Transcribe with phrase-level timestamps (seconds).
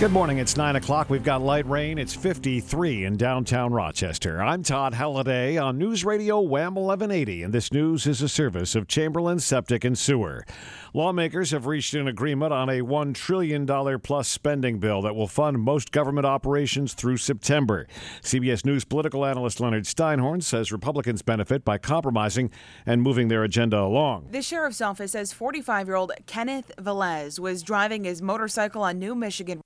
[0.00, 0.38] Good morning.
[0.38, 1.10] It's 9 o'clock.
[1.10, 1.98] We've got light rain.
[1.98, 4.40] It's 53 in downtown Rochester.
[4.40, 8.88] I'm Todd Halliday on News Radio Wham 1180, and this news is a service of
[8.88, 10.46] Chamberlain Septic and Sewer.
[10.94, 13.66] Lawmakers have reached an agreement on a $1 trillion
[14.00, 17.86] plus spending bill that will fund most government operations through September.
[18.22, 22.50] CBS News political analyst Leonard Steinhorn says Republicans benefit by compromising
[22.86, 24.28] and moving their agenda along.
[24.30, 29.14] The sheriff's office says 45 year old Kenneth Velez was driving his motorcycle on New
[29.14, 29.60] Michigan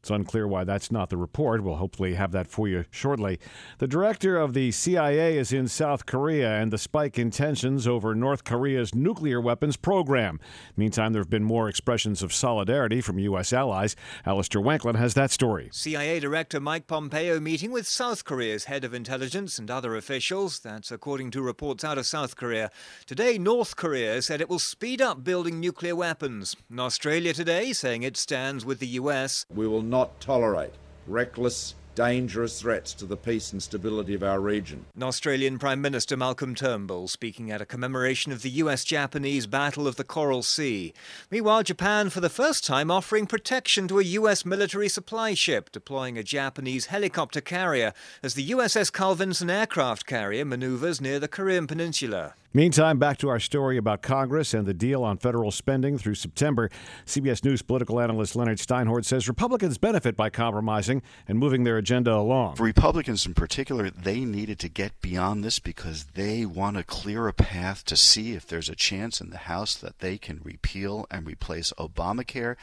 [0.00, 1.62] it's unclear why that's not the report.
[1.62, 3.38] We'll hopefully have that for you shortly.
[3.78, 8.14] The director of the CIA is in South Korea and the spike in tensions over
[8.14, 10.40] North Korea's nuclear weapons program.
[10.74, 13.52] Meantime, there have been more expressions of solidarity from U.S.
[13.52, 13.94] allies.
[14.24, 15.68] Alistair Wanklyn has that story.
[15.70, 20.60] CIA Director Mike Pompeo meeting with South Korea's head of intelligence and other officials.
[20.60, 22.70] That's according to reports out of South Korea.
[23.04, 26.56] Today, North Korea said it will speed up building nuclear weapons.
[26.70, 29.44] And Australia today saying it stands with the U.S.
[29.54, 30.72] We will not tolerate
[31.06, 34.86] reckless, dangerous threats to the peace and stability of our region.
[34.94, 39.88] An Australian Prime Minister Malcolm Turnbull speaking at a commemoration of the US Japanese Battle
[39.88, 40.94] of the Coral Sea.
[41.30, 46.16] Meanwhile, Japan for the first time offering protection to a US military supply ship, deploying
[46.16, 51.66] a Japanese helicopter carrier as the USS Carl Vinson aircraft carrier maneuvers near the Korean
[51.66, 52.34] Peninsula.
[52.52, 56.68] Meantime, back to our story about Congress and the deal on federal spending through September.
[57.06, 62.12] CBS News political analyst Leonard Steinhorn says Republicans benefit by compromising and moving their agenda
[62.12, 62.56] along.
[62.56, 67.28] For Republicans in particular, they needed to get beyond this because they want to clear
[67.28, 71.06] a path to see if there's a chance in the House that they can repeal
[71.08, 72.56] and replace Obamacare.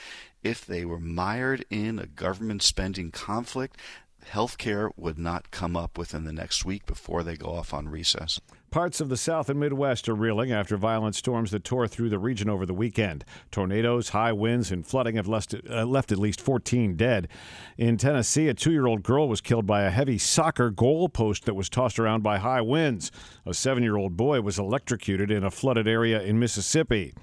[0.43, 3.77] If they were mired in a government spending conflict,
[4.25, 7.87] health care would not come up within the next week before they go off on
[7.87, 8.41] recess.
[8.69, 12.19] Parts of the South and Midwest are reeling after violent storms that tore through the
[12.19, 13.23] region over the weekend.
[13.49, 17.29] Tornadoes, high winds, and flooding have left, uh, left at least 14 dead.
[17.77, 21.53] In Tennessee, a two year old girl was killed by a heavy soccer goalpost that
[21.53, 23.09] was tossed around by high winds.
[23.45, 27.13] A seven year old boy was electrocuted in a flooded area in Mississippi.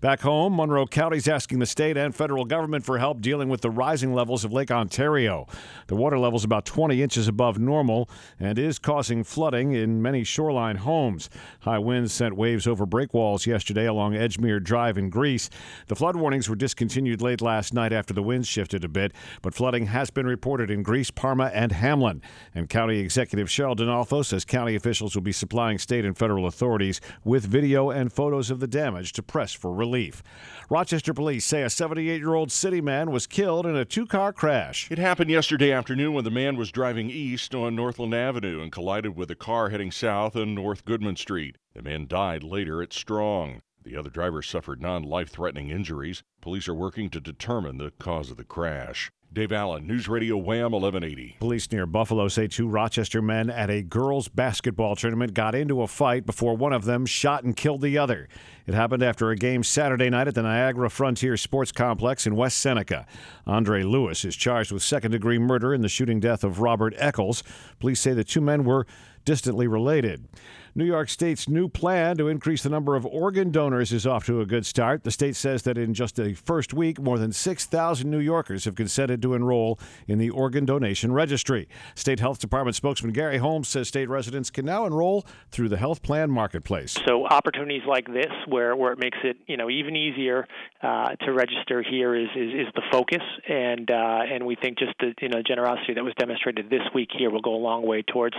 [0.00, 3.60] Back home, Monroe County is asking the state and federal government for help dealing with
[3.60, 5.46] the rising levels of Lake Ontario.
[5.88, 8.08] The water level is about 20 inches above normal
[8.40, 11.28] and is causing flooding in many shoreline homes homes.
[11.60, 15.50] High winds sent waves over breakwalls yesterday along Edgemere Drive in Greece.
[15.88, 19.54] The flood warnings were discontinued late last night after the winds shifted a bit, but
[19.54, 22.22] flooding has been reported in Greece, Parma, and Hamlin.
[22.54, 27.02] And County Executive Cheryl Dinolfo says county officials will be supplying state and federal authorities
[27.22, 30.22] with video and photos of the damage to press for relief.
[30.70, 34.32] Rochester police say a 78 year old city man was killed in a two car
[34.32, 34.90] crash.
[34.90, 39.14] It happened yesterday afternoon when the man was driving east on Northland Avenue and collided
[39.14, 41.56] with a car heading south on North Goodman Street.
[41.74, 43.62] The man died later at Strong.
[43.84, 46.22] The other driver suffered non life threatening injuries.
[46.40, 49.10] Police are working to determine the cause of the crash.
[49.32, 51.38] Dave Allen, News Radio Wham 1180.
[51.40, 55.88] Police near Buffalo say two Rochester men at a girls' basketball tournament got into a
[55.88, 58.28] fight before one of them shot and killed the other.
[58.66, 62.58] It happened after a game Saturday night at the Niagara Frontier Sports Complex in West
[62.58, 63.06] Seneca.
[63.44, 67.42] Andre Lewis is charged with second degree murder in the shooting death of Robert Eccles.
[67.80, 68.86] Police say the two men were
[69.24, 70.28] distantly related.
[70.76, 74.40] New York State's new plan to increase the number of organ donors is off to
[74.40, 75.04] a good start.
[75.04, 78.74] The state says that in just the first week, more than 6,000 New Yorkers have
[78.74, 81.68] consented to enroll in the organ donation registry.
[81.94, 86.02] State Health Department spokesman Gary Holmes says state residents can now enroll through the health
[86.02, 86.96] plan marketplace.
[87.06, 90.44] So opportunities like this, where, where it makes it you know even easier
[90.82, 94.94] uh, to register here, is, is, is the focus, and uh, and we think just
[94.98, 98.02] the you know generosity that was demonstrated this week here will go a long way
[98.02, 98.34] towards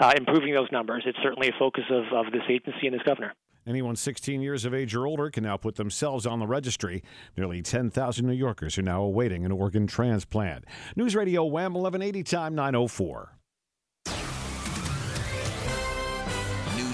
[0.00, 1.04] uh, improving those numbers.
[1.06, 3.34] It's certainly a focus focus of, of this agency and this governor.
[3.66, 7.02] Anyone 16 years of age or older can now put themselves on the registry.
[7.36, 10.64] Nearly 10,000 New Yorkers are now awaiting an organ transplant.
[10.94, 13.35] News Radio Wham 1180 time 904.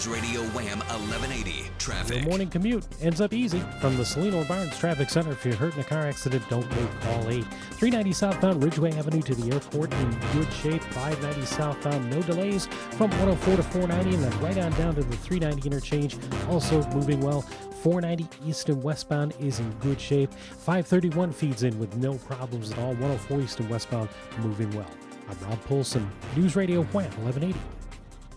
[0.02, 1.70] News Radio Wham 1180.
[1.78, 2.16] Traffic.
[2.16, 3.60] Your morning commute ends up easy.
[3.80, 7.00] From the Cellino Barnes Traffic Center, if you're hurt in a car accident, don't wait,
[7.02, 7.44] call 8.
[7.44, 10.82] 390 southbound Ridgeway Avenue to the airport in good shape.
[10.82, 15.16] 590 southbound, no delays from 104 to 490, and then right on down to the
[15.18, 16.16] 390 interchange,
[16.48, 17.42] also moving well.
[17.42, 20.32] 490 east and westbound is in good shape.
[20.32, 22.94] 531 feeds in with no problems at all.
[22.94, 24.08] 104 east and westbound
[24.38, 24.90] moving well.
[25.30, 27.56] I'm Rob Polson, News Radio Wham 1180.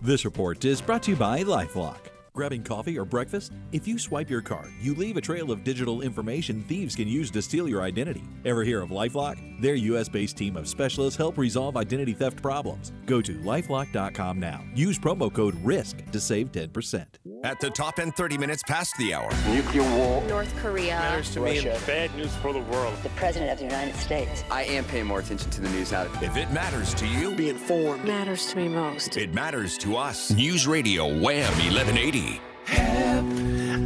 [0.05, 2.14] This report is brought to you by Lifelock.
[2.35, 3.53] Grabbing coffee or breakfast?
[3.71, 7.31] If you swipe your card, you leave a trail of digital information thieves can use
[7.31, 8.23] to steal your identity.
[8.43, 9.61] Ever hear of Lifelock?
[9.61, 12.91] Their US based team of specialists help resolve identity theft problems.
[13.05, 14.61] Go to lifelock.com now.
[14.75, 17.05] Use promo code RISK to save 10%.
[17.45, 19.29] At the top end 30 minutes past the hour.
[19.47, 20.21] Nuclear war.
[20.27, 20.95] North Korea.
[20.97, 21.73] Matters to Russia.
[21.73, 21.79] me.
[21.87, 22.95] Bad news for the world.
[23.03, 24.43] The President of the United States.
[24.51, 26.03] I am paying more attention to the news now.
[26.21, 28.03] If it matters to you, be informed.
[28.03, 29.15] Matters to me most.
[29.15, 30.31] It matters to us.
[30.31, 32.24] News Radio Wham 1180.
[32.65, 33.25] Help.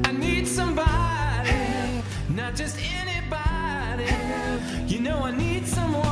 [0.07, 1.49] I need somebody.
[1.49, 2.05] Help.
[2.29, 4.03] Not just anybody.
[4.05, 4.89] Help.
[4.89, 6.09] You know I need someone.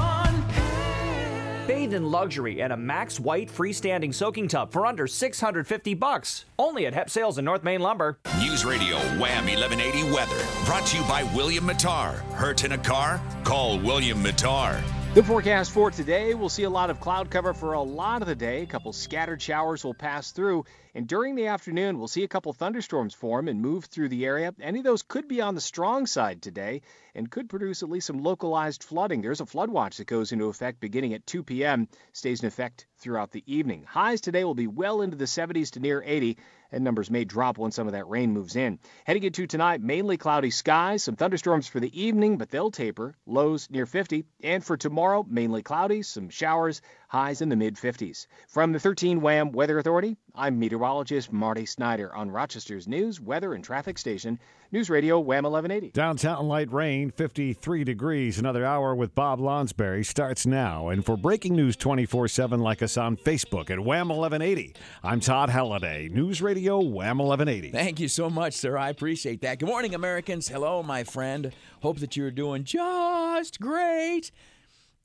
[1.67, 6.45] Bathe in luxury at a Max White freestanding soaking tub for under 650 bucks.
[6.57, 8.19] Only at Hep Sales in North Main Lumber.
[8.39, 10.45] News Radio Wham 1180 Weather.
[10.65, 12.19] Brought to you by William Matar.
[12.33, 13.21] Hurt in a car?
[13.43, 14.81] Call William Matar.
[15.17, 18.27] The forecast for today, we'll see a lot of cloud cover for a lot of
[18.27, 18.61] the day.
[18.61, 20.65] A couple scattered showers will pass through.
[20.93, 24.53] And during the afternoon, we'll see a couple thunderstorms form and move through the area.
[24.61, 26.83] Any of those could be on the strong side today
[27.15, 29.23] and could produce at least some localized flooding.
[29.23, 32.85] There's a flood watch that goes into effect beginning at 2 p.m., stays in effect
[32.99, 33.85] throughout the evening.
[33.87, 36.37] Highs today will be well into the 70s to near 80
[36.71, 38.79] and numbers may drop when some of that rain moves in.
[39.05, 43.69] Heading into tonight, mainly cloudy skies, some thunderstorms for the evening, but they'll taper, lows
[43.69, 44.25] near 50.
[44.43, 48.27] And for tomorrow, mainly cloudy, some showers, highs in the mid 50s.
[48.47, 53.63] From the 13 WHAM Weather Authority, I'm meteorologist Marty Snyder on Rochester's news, weather, and
[53.63, 54.39] traffic station,
[54.71, 55.91] News Radio WHAM 1180.
[55.91, 58.37] Downtown light rain, 53 degrees.
[58.37, 60.89] Another hour with Bob Lonsberry starts now.
[60.89, 64.75] And for breaking news 24 7, like us on Facebook at WHAM 1180.
[65.03, 67.71] I'm Todd Halliday, News Radio WHAM 1180.
[67.71, 68.77] Thank you so much, sir.
[68.77, 69.59] I appreciate that.
[69.59, 70.49] Good morning, Americans.
[70.49, 71.53] Hello, my friend.
[71.81, 74.31] Hope that you're doing just great.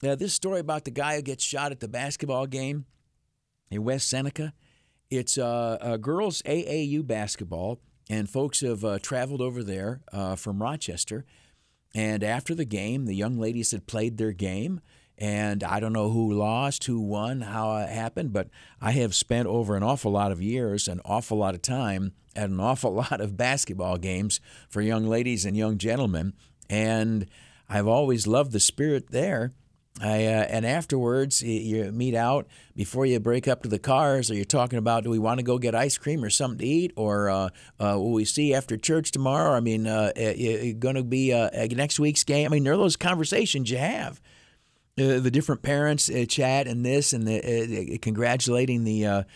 [0.03, 2.87] Now, this story about the guy who gets shot at the basketball game
[3.71, 4.53] in West Seneca,
[5.11, 7.79] it's uh, uh, girls AAU basketball,
[8.11, 11.25] and folks have uh, traveled over there uh, from Rochester.
[11.95, 14.81] And after the game, the young ladies had played their game.
[15.19, 18.49] And I don't know who lost, who won, how it happened, but
[18.81, 22.49] I have spent over an awful lot of years, an awful lot of time at
[22.51, 26.33] an awful lot of basketball games for young ladies and young gentlemen.
[26.69, 27.27] And
[27.69, 29.53] I've always loved the spirit there.
[30.01, 34.35] I, uh, and afterwards, you meet out before you break up to the cars, or
[34.35, 36.93] you're talking about do we want to go get ice cream or something to eat,
[36.97, 37.49] or uh,
[37.79, 39.53] uh, will we see after church tomorrow?
[39.53, 40.13] I mean, uh,
[40.79, 42.47] going to be uh, next week's game.
[42.47, 44.21] I mean, there are those conversations you have.
[44.99, 49.27] Uh, the different parents chat and this and the, congratulating the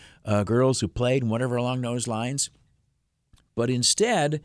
[0.43, 2.49] girls who played and whatever along those lines.
[3.55, 4.41] But instead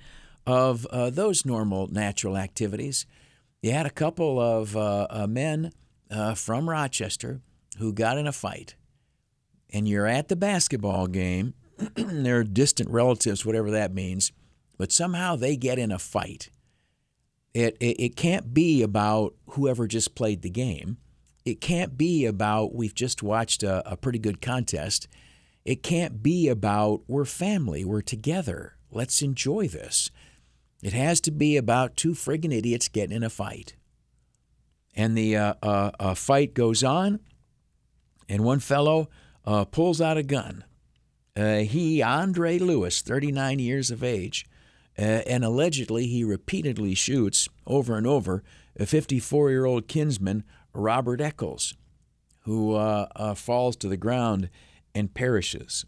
[0.46, 3.06] of those normal natural activities,
[3.62, 5.72] you had a couple of men
[6.12, 7.40] Uh, from Rochester
[7.78, 8.74] who got in a fight.
[9.70, 11.54] And you're at the basketball game,
[11.94, 14.30] they're distant relatives, whatever that means,
[14.76, 16.50] but somehow they get in a fight.
[17.54, 20.98] It, it, it can't be about whoever just played the game.
[21.44, 25.08] It can't be about we've just watched a, a pretty good contest.
[25.64, 30.10] It can't be about we're family, we're together, let's enjoy this.
[30.82, 33.76] It has to be about two friggin' idiots getting in a fight.
[34.94, 37.20] And the uh, uh, uh, fight goes on,
[38.28, 39.08] and one fellow
[39.44, 40.64] uh, pulls out a gun.
[41.34, 44.46] Uh, he, Andre Lewis, 39 years of age,
[44.94, 48.44] and allegedly he repeatedly shoots over and over
[48.78, 50.44] a 54 year old kinsman,
[50.74, 51.74] Robert Eccles,
[52.40, 52.76] who
[53.34, 54.50] falls to the ground
[54.94, 55.86] and perishes.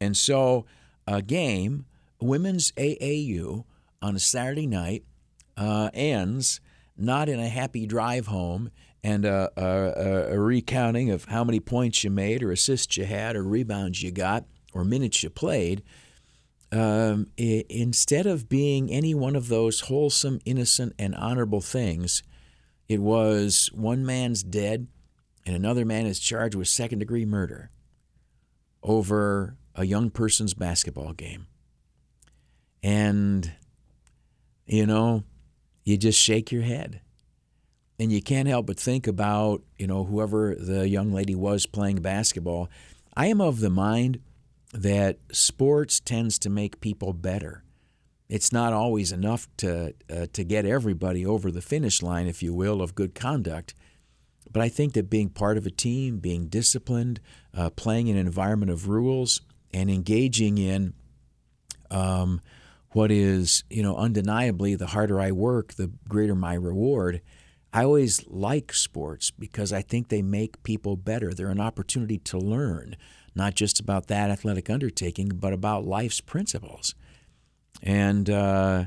[0.00, 0.66] And so,
[1.08, 1.86] a game,
[2.20, 3.64] women's AAU,
[4.02, 5.04] on a Saturday night
[5.56, 6.60] uh, ends
[6.96, 8.70] not in a happy drive home
[9.04, 13.36] and a, a, a, recounting of how many points you made, or assists you had,
[13.36, 15.82] or rebounds you got, or minutes you played
[16.72, 22.22] um, I- instead of being any one of those wholesome, innocent, and honorable things,
[22.88, 24.88] it was one man's dead
[25.44, 27.70] and another man is charged with second degree murder
[28.82, 31.46] over a young person's basketball game.
[32.82, 33.52] And,
[34.66, 35.22] you know,
[35.86, 37.00] you just shake your head.
[37.98, 42.02] And you can't help but think about, you know, whoever the young lady was playing
[42.02, 42.68] basketball.
[43.16, 44.20] I am of the mind
[44.74, 47.62] that sports tends to make people better.
[48.28, 52.52] It's not always enough to uh, to get everybody over the finish line, if you
[52.52, 53.72] will, of good conduct.
[54.50, 57.20] But I think that being part of a team, being disciplined,
[57.54, 59.40] uh, playing in an environment of rules,
[59.72, 60.94] and engaging in
[61.90, 62.40] um,
[62.92, 67.20] what is, you know, undeniably the harder I work, the greater my reward.
[67.72, 71.34] I always like sports because I think they make people better.
[71.34, 72.96] They're an opportunity to learn
[73.36, 76.94] not just about that athletic undertaking, but about life's principles.
[77.82, 78.86] And uh,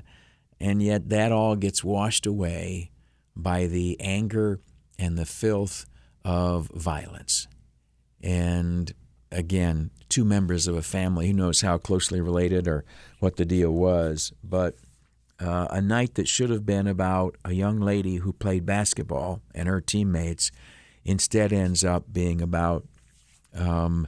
[0.60, 2.92] and yet that all gets washed away
[3.36, 4.60] by the anger
[4.98, 5.86] and the filth
[6.26, 7.48] of violence.
[8.22, 8.92] And
[9.32, 11.28] again, two members of a family.
[11.28, 12.84] Who knows how closely related or
[13.20, 14.34] what the deal was?
[14.44, 14.76] But
[15.40, 19.68] uh, a night that should have been about a young lady who played basketball and
[19.68, 20.52] her teammates
[21.06, 22.86] instead ends up being about
[23.56, 24.08] um,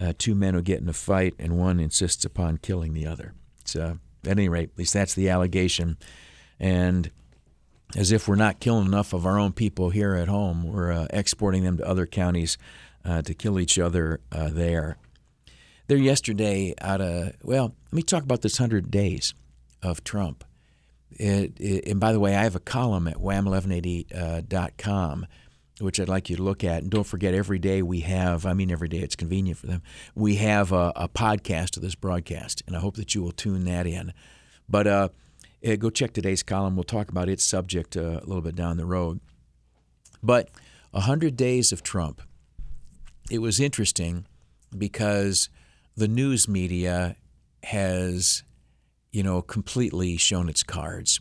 [0.00, 3.34] uh, two men who get in a fight and one insists upon killing the other.
[3.64, 5.96] So, at any rate, at least that's the allegation.
[6.58, 7.10] And
[7.96, 11.06] as if we're not killing enough of our own people here at home, we're uh,
[11.10, 12.56] exporting them to other counties
[13.04, 14.96] uh, to kill each other uh, there.
[15.86, 19.34] There yesterday, out of well, let me talk about this hundred days
[19.82, 20.44] of Trump.
[21.12, 25.26] It, it, and by the way, I have a column at wham1180.com,
[25.80, 26.82] which I'd like you to look at.
[26.82, 29.82] And don't forget, every day we have, I mean, every day it's convenient for them,
[30.14, 32.62] we have a, a podcast of this broadcast.
[32.66, 34.12] And I hope that you will tune that in.
[34.68, 35.08] But uh,
[35.78, 36.76] go check today's column.
[36.76, 39.20] We'll talk about its subject uh, a little bit down the road.
[40.22, 40.50] But
[40.92, 42.22] 100 days of Trump.
[43.30, 44.26] It was interesting
[44.76, 45.48] because
[45.96, 47.16] the news media
[47.62, 48.42] has
[49.12, 51.20] you know, completely shown its cards.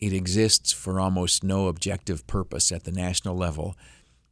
[0.00, 3.76] It exists for almost no objective purpose at the national level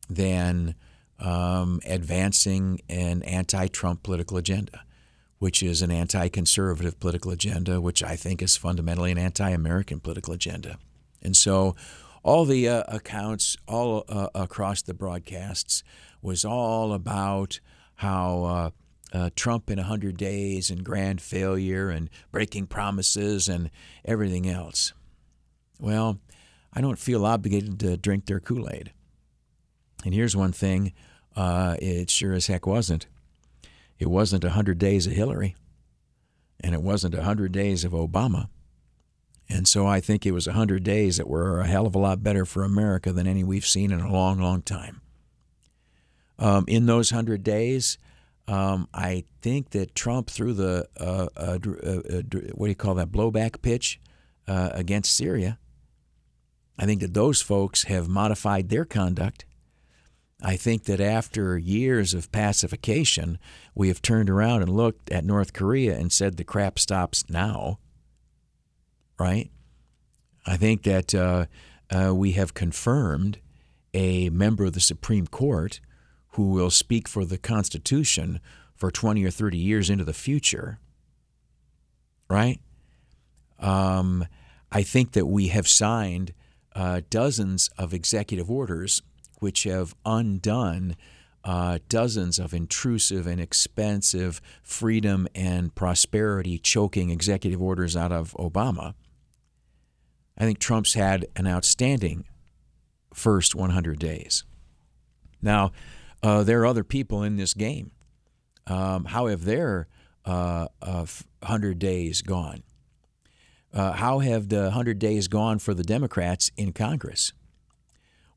[0.09, 0.75] than
[1.19, 4.85] um, advancing an anti Trump political agenda,
[5.39, 10.01] which is an anti conservative political agenda, which I think is fundamentally an anti American
[10.01, 10.79] political agenda.
[11.21, 11.75] And so
[12.27, 15.83] all the uh, accounts all uh, across the broadcasts
[16.21, 17.61] was all about
[17.97, 18.45] how.
[18.45, 18.71] Uh,
[19.13, 23.71] uh, Trump in 100 days and grand failure and breaking promises and
[24.05, 24.93] everything else.
[25.81, 26.19] Well,
[26.73, 28.93] I don't feel obligated to drink their Kool Aid.
[30.05, 30.93] And here's one thing
[31.37, 33.07] uh, it sure as heck wasn't.
[33.99, 35.55] It wasn't 100 days of Hillary,
[36.61, 38.49] and it wasn't 100 days of Obama.
[39.49, 42.23] And so I think it was 100 days that were a hell of a lot
[42.23, 45.01] better for America than any we've seen in a long, long time.
[46.39, 47.97] Um, in those 100 days,
[48.49, 52.23] um, I think that Trump threw the uh, uh, uh,
[52.55, 54.01] what do you call that blowback pitch
[54.47, 55.59] uh, against Syria.
[56.79, 59.45] I think that those folks have modified their conduct.
[60.43, 63.39] I think that after years of pacification,
[63.75, 67.79] we have turned around and looked at North Korea and said the crap stops now.
[69.19, 69.51] Right?
[70.47, 71.47] I think that uh,
[71.91, 73.39] uh, we have confirmed
[73.95, 75.81] a member of the Supreme Court
[76.31, 78.41] who will speak for the Constitution
[78.75, 80.79] for 20 or 30 years into the future,
[82.29, 82.61] right?
[83.59, 84.27] Um,
[84.71, 86.35] I think that we have signed
[86.75, 89.01] uh, dozens of executive orders
[89.39, 90.97] which have undone
[91.43, 98.95] uh, dozens of intrusive and expensive freedom and prosperity choking executive orders out of Obama.
[100.39, 102.25] I think Trump's had an outstanding
[103.15, 104.45] first 100 days.
[105.41, 105.73] Now,
[106.23, 107.93] uh, there are other people in this game.
[108.67, 109.89] Um, how have their
[110.25, 111.07] uh, uh,
[111.41, 112.63] 100 days gone?
[113.73, 117.33] Uh, how have the 100 days gone for the Democrats in Congress?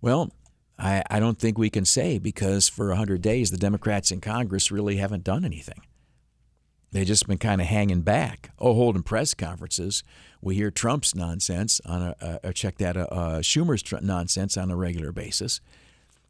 [0.01, 0.31] Well,
[0.77, 4.71] I, I don't think we can say because for 100 days the Democrats in Congress
[4.71, 5.81] really haven't done anything.
[6.91, 8.51] They've just been kind of hanging back.
[8.57, 10.03] Oh, holding press conferences.
[10.41, 14.71] We hear Trump's nonsense on a, uh check that, uh, uh, Schumer's tr- nonsense on
[14.71, 15.61] a regular basis.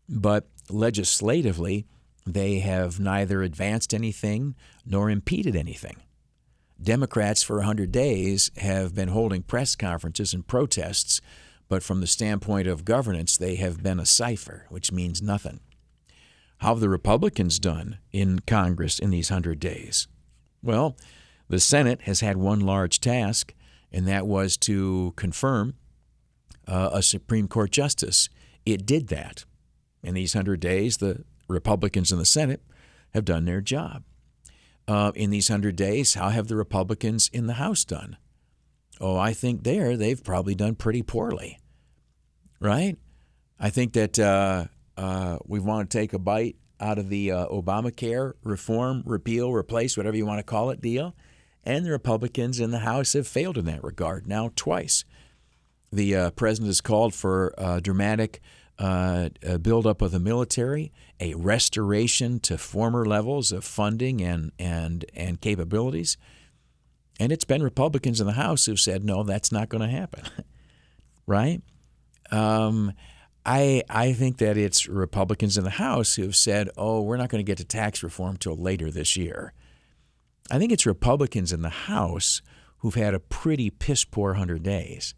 [0.09, 1.85] But legislatively,
[2.25, 5.97] they have neither advanced anything nor impeded anything.
[6.81, 11.19] Democrats for 100 days have been holding press conferences and protests,
[11.67, 15.59] but from the standpoint of governance, they have been a cipher, which means nothing.
[16.59, 20.07] How have the Republicans done in Congress in these 100 days?
[20.61, 20.97] Well,
[21.47, 23.53] the Senate has had one large task,
[23.91, 25.75] and that was to confirm
[26.67, 28.29] uh, a Supreme Court justice.
[28.65, 29.45] It did that.
[30.03, 32.61] In these 100 days, the Republicans in the Senate
[33.13, 34.03] have done their job.
[34.87, 38.17] Uh, in these 100 days, how have the Republicans in the House done?
[39.01, 41.59] Oh, I think there they've probably done pretty poorly,
[42.59, 42.97] right?
[43.59, 44.65] I think that uh,
[44.97, 49.97] uh, we want to take a bite out of the uh, Obamacare reform, repeal, replace,
[49.97, 51.15] whatever you want to call it deal.
[51.63, 55.03] And the Republicans in the House have failed in that regard now twice.
[55.91, 58.41] The uh, president has called for dramatic
[58.79, 65.05] uh, a buildup of the military, a restoration to former levels of funding and, and,
[65.13, 66.17] and capabilities.
[67.19, 70.23] And it's been Republicans in the House who've said, no, that's not going to happen.
[71.27, 71.61] right?
[72.31, 72.93] Um,
[73.45, 77.43] I, I think that it's Republicans in the House who've said, oh, we're not going
[77.43, 79.53] to get to tax reform till later this year.
[80.51, 82.41] I think it's Republicans in the House
[82.79, 85.13] who've had a pretty piss poor 100 days.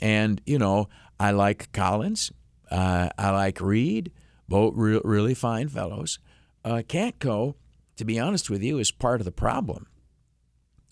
[0.00, 0.88] And, you know,
[1.18, 2.32] I like Collins.
[2.70, 4.12] Uh, I like Reed,
[4.48, 6.18] both re- really fine fellows.
[6.64, 7.54] Uh, Katko,
[7.96, 9.86] to be honest with you, is part of the problem.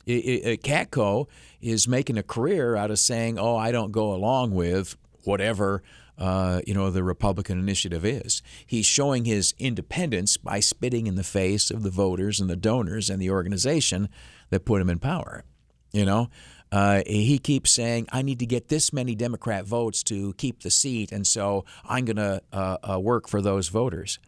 [0.07, 1.27] It, it, Katko
[1.61, 4.97] is making a career out of saying, "Oh, I don't go along with
[5.27, 5.83] whatever
[6.17, 11.25] uh, you know the Republican initiative is." He's showing his independence by spitting in the
[11.25, 14.09] face of the voters and the donors and the organization
[14.51, 15.45] that put him in power.
[15.93, 16.29] You know,
[16.73, 20.71] uh, he keeps saying, "I need to get this many Democrat votes to keep the
[20.71, 24.19] seat, and so I'm going to uh, uh, work for those voters."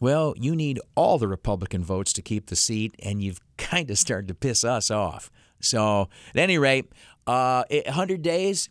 [0.00, 3.98] Well, you need all the Republican votes to keep the seat, and you've kind of
[3.98, 5.30] started to piss us off.
[5.60, 6.92] So, at any rate,
[7.26, 8.68] uh, 100 days,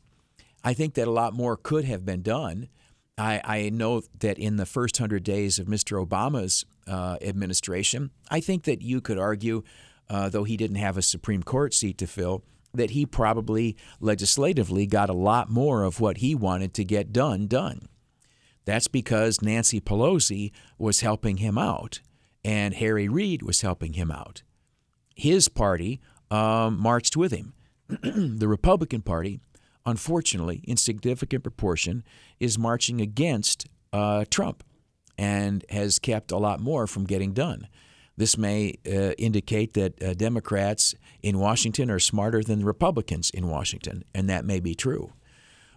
[0.64, 2.70] I think that a lot more could have been done.
[3.18, 6.04] I, I know that in the first 100 days of Mr.
[6.04, 9.64] Obama's uh, administration, I think that you could argue,
[10.10, 12.44] uh, though he didn't have a Supreme Court seat to fill,
[12.74, 17.48] that he probably legislatively got a lot more of what he wanted to get done
[17.48, 17.88] done.
[18.66, 22.00] That's because Nancy Pelosi was helping him out
[22.44, 24.44] and Harry Reid was helping him out.
[25.16, 26.02] His party
[26.32, 27.54] um, marched with him.
[27.88, 29.40] the Republican Party,
[29.86, 32.04] unfortunately, in significant proportion,
[32.40, 34.64] is marching against uh, Trump
[35.18, 37.68] and has kept a lot more from getting done.
[38.16, 44.04] This may uh, indicate that uh, Democrats in Washington are smarter than Republicans in Washington,
[44.14, 45.14] and that may be true.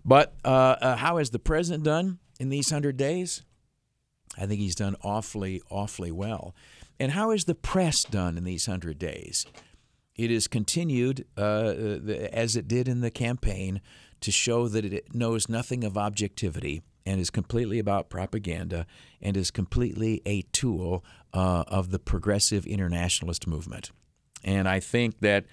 [0.04, 2.18] But uh, uh, how has the president done?
[2.38, 3.42] in these 100 days?
[4.38, 6.54] I think he's done awfully, awfully well.
[6.98, 9.46] And how has the press done in these 100 days?
[10.16, 11.74] It has continued, uh,
[12.32, 13.80] as it did in the campaign,
[14.20, 18.86] to show that it knows nothing of objectivity and is completely about propaganda
[19.22, 23.90] and is completely a tool uh, of the progressive internationalist movement.
[24.42, 25.44] And I think that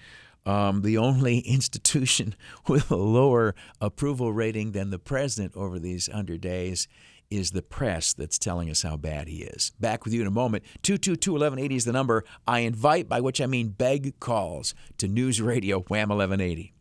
[0.46, 2.34] um, the only institution
[2.68, 6.88] with a lower approval rating than the president over these 100 days
[7.36, 9.72] is the press that's telling us how bad he is.
[9.80, 10.64] Back with you in a moment.
[10.82, 12.24] 222 1180 is the number.
[12.46, 16.74] I invite, by which I mean beg calls, to News Radio Wham 1180.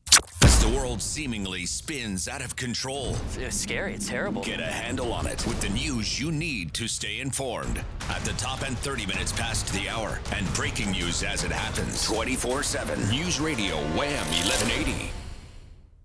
[0.44, 4.44] As the world seemingly spins out of control, it's scary, it's terrible.
[4.44, 7.84] Get a handle on it with the news you need to stay informed.
[8.10, 12.06] At the top end 30 minutes past the hour, and breaking news as it happens
[12.06, 13.10] 24 7.
[13.10, 15.23] News Radio Wham 1180.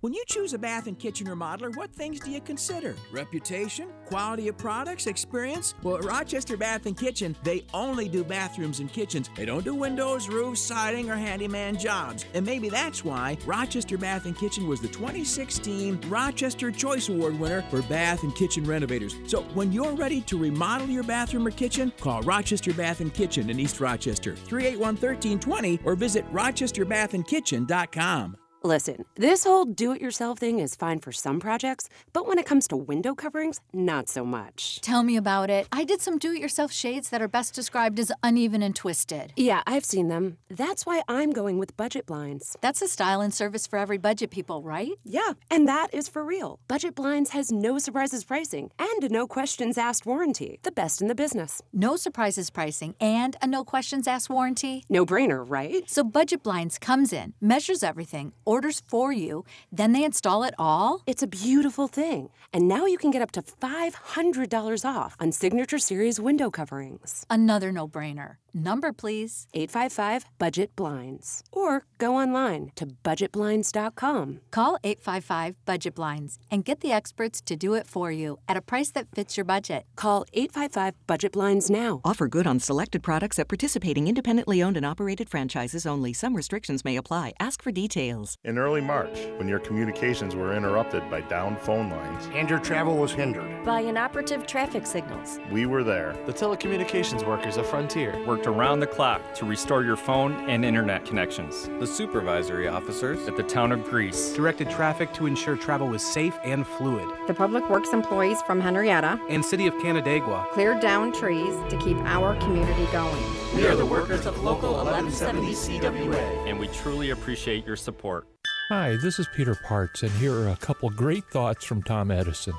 [0.01, 2.95] When you choose a bath and kitchen remodeler, what things do you consider?
[3.11, 5.75] Reputation, quality of products, experience?
[5.83, 9.29] Well, at Rochester Bath and Kitchen, they only do bathrooms and kitchens.
[9.35, 12.27] They don't do windows, roofs, siding, or handyman jobs.
[12.33, 17.63] And maybe that's why Rochester Bath and Kitchen was the 2016 Rochester Choice Award winner
[17.63, 19.17] for bath and kitchen renovators.
[19.27, 23.51] So when you're ready to remodel your bathroom or kitchen, call Rochester Bath and Kitchen
[23.51, 28.37] in East Rochester, 381 1320, or visit rochesterbathandkitchen.com.
[28.65, 32.47] Listen, this whole do it yourself thing is fine for some projects, but when it
[32.47, 34.81] comes to window coverings, not so much.
[34.81, 35.69] Tell me about it.
[35.71, 39.33] I did some do it yourself shades that are best described as uneven and twisted.
[39.37, 40.39] Yeah, I've seen them.
[40.51, 42.57] That's why I'm going with budget blinds.
[42.61, 44.93] That's a style and service for every budget people, right?
[45.05, 46.59] Yeah, and that is for real.
[46.67, 50.59] Budget blinds has no surprises pricing and a no questions asked warranty.
[50.65, 51.63] The best in the business.
[51.73, 54.85] No surprises pricing and a no questions asked warranty.
[54.89, 55.89] No brainer, right?
[55.89, 61.03] So Budget Blinds comes in, measures everything, orders for you, then they install it all?
[61.07, 62.31] It's a beautiful thing.
[62.53, 67.27] And now you can get up to $500 off on Signature Series window coverings.
[67.29, 68.37] Another no brainer.
[68.55, 69.47] Number, please.
[69.55, 71.45] 855 Budget Blinds.
[71.53, 74.41] Or go online to budgetblinds.com.
[74.51, 78.63] Call 855 Budget Blinds and get the experts to do it for you at a
[78.63, 79.85] price that fits your budget.
[79.97, 82.01] Call 855 Budget Blinds now.
[82.05, 86.13] Offer good on selected products at participating independently owned and operated franchises only.
[86.13, 87.35] Some restrictions may apply.
[87.39, 88.38] Ask for details.
[88.45, 92.97] In early March, when your communications were interrupted by downed phone lines and your travel
[92.97, 96.17] was hindered by inoperative traffic signals, we were there.
[96.25, 101.05] The telecommunications workers of Frontier worked around the clock to restore your phone and internet
[101.05, 101.69] connections.
[101.81, 106.39] The supervisory officers at the town of Greece directed traffic to ensure travel was safe
[106.45, 107.09] and fluid.
[107.27, 111.97] The public works employees from Henrietta and City of Canandaigua cleared down trees to keep
[112.05, 113.25] our community going.
[113.57, 118.28] We are the workers of Local 1170 CWA, and we truly appreciate your support.
[118.69, 122.53] Hi, this is Peter Parts, and here are a couple great thoughts from Tom Edison.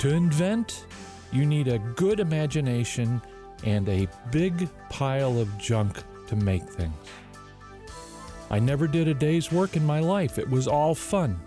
[0.00, 0.84] To invent,
[1.30, 3.22] you need a good imagination
[3.62, 6.92] and a big pile of junk to make things.
[8.50, 11.38] I never did a day's work in my life, it was all fun.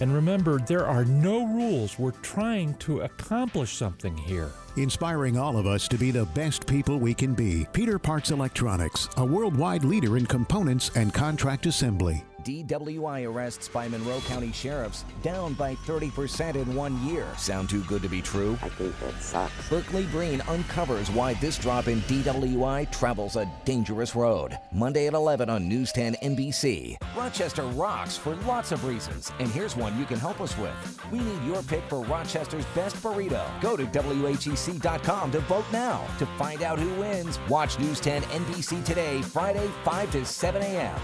[0.00, 1.98] And remember, there are no rules.
[1.98, 4.50] We're trying to accomplish something here.
[4.76, 7.66] Inspiring all of us to be the best people we can be.
[7.74, 12.24] Peter Parts Electronics, a worldwide leader in components and contract assembly.
[12.44, 17.26] DWI arrests by Monroe County sheriffs down by 30% in one year.
[17.38, 18.58] Sound too good to be true?
[18.62, 19.68] I think that sucks.
[19.68, 24.58] Berkeley Brean uncovers why this drop in DWI travels a dangerous road.
[24.72, 26.96] Monday at 11 on News 10 NBC.
[27.16, 30.74] Rochester rocks for lots of reasons, and here's one you can help us with.
[31.10, 33.44] We need your pick for Rochester's best burrito.
[33.60, 36.04] Go to WHEC.com to vote now.
[36.18, 41.00] To find out who wins, watch News 10 NBC today, Friday, 5 to 7 a.m.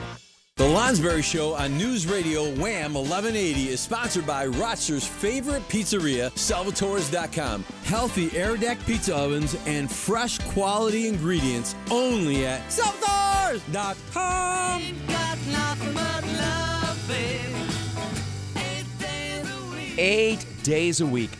[0.61, 7.65] The Lonsberry Show on News Radio Wham 1180 is sponsored by Rochester's favorite pizzeria, Salvatore's.com.
[7.85, 14.83] Healthy air deck pizza ovens and fresh quality ingredients only at Salvatore's.com.
[19.97, 21.31] Eight days a week.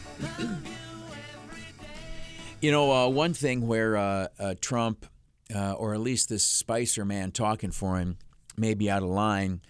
[2.63, 5.05] you know, uh, one thing where uh, uh, Trump,
[5.55, 8.17] uh, or at least this Spicer man talking for him,
[8.57, 9.61] may be out of line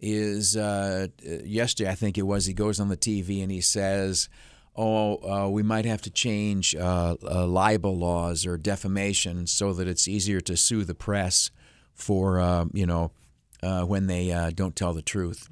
[0.00, 4.28] is uh, yesterday, I think it was, he goes on the TV and he says,
[4.74, 10.40] Oh, uh, we might have to change libel laws or defamation so that it's easier
[10.40, 11.50] to sue the press
[11.94, 13.12] for, you know,
[13.60, 15.50] when they don't tell the truth.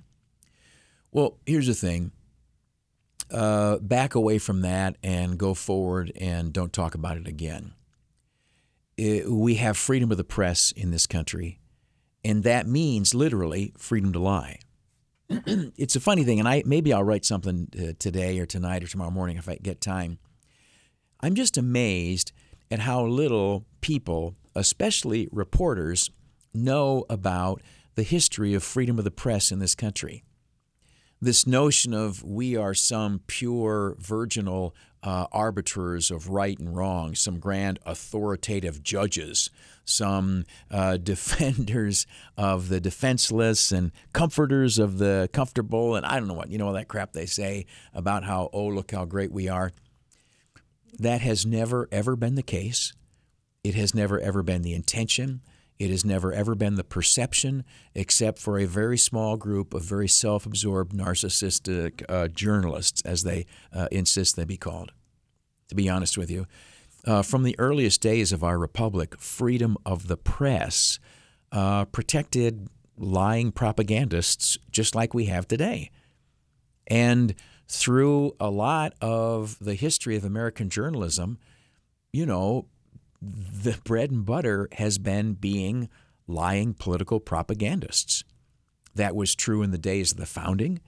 [1.12, 2.12] Well, here's the thing
[3.32, 7.74] uh, back away from that and go forward and don't talk about it again.
[8.96, 11.59] It, we have freedom of the press in this country,
[12.24, 14.59] and that means literally freedom to lie.
[15.28, 18.87] it's a funny thing, and I maybe I'll write something uh, today or tonight or
[18.87, 20.18] tomorrow morning if I get time.
[21.20, 22.33] I'm just amazed
[22.70, 26.11] at how little people, especially reporters,
[26.54, 27.62] know about
[27.94, 30.24] the history of freedom of the press in this country
[31.20, 37.38] this notion of we are some pure virginal uh, arbiters of right and wrong, some
[37.38, 39.50] grand authoritative judges,
[39.84, 46.34] some uh, defenders of the defenseless and comforters of the comfortable, and I don't know
[46.34, 49.48] what, you know, all that crap they say about how, oh, look how great we
[49.48, 49.72] are.
[50.98, 52.92] That has never, ever been the case.
[53.64, 55.40] It has never, ever been the intention.
[55.80, 57.64] It has never ever been the perception,
[57.94, 63.46] except for a very small group of very self absorbed, narcissistic uh, journalists, as they
[63.72, 64.92] uh, insist they be called.
[65.68, 66.46] To be honest with you,
[67.06, 70.98] uh, from the earliest days of our republic, freedom of the press
[71.50, 75.90] uh, protected lying propagandists just like we have today.
[76.88, 77.34] And
[77.68, 81.38] through a lot of the history of American journalism,
[82.12, 82.66] you know,
[83.20, 85.88] the bread and butter has been being
[86.26, 88.24] lying political propagandists.
[88.94, 90.80] That was true in the days of the founding,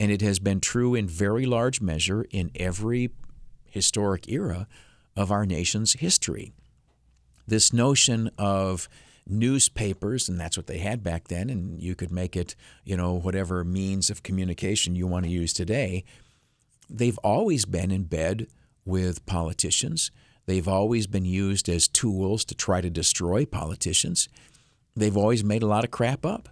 [0.00, 3.10] and it has been true in very large measure in every
[3.64, 4.66] historic era
[5.16, 6.52] of our nation's history.
[7.46, 8.88] This notion of
[9.26, 13.14] newspapers, and that's what they had back then, and you could make it, you know,
[13.14, 16.04] whatever means of communication you want to use today,
[16.88, 18.46] they've always been in bed
[18.84, 20.10] with politicians
[20.48, 24.30] They've always been used as tools to try to destroy politicians.
[24.96, 26.48] They've always made a lot of crap up.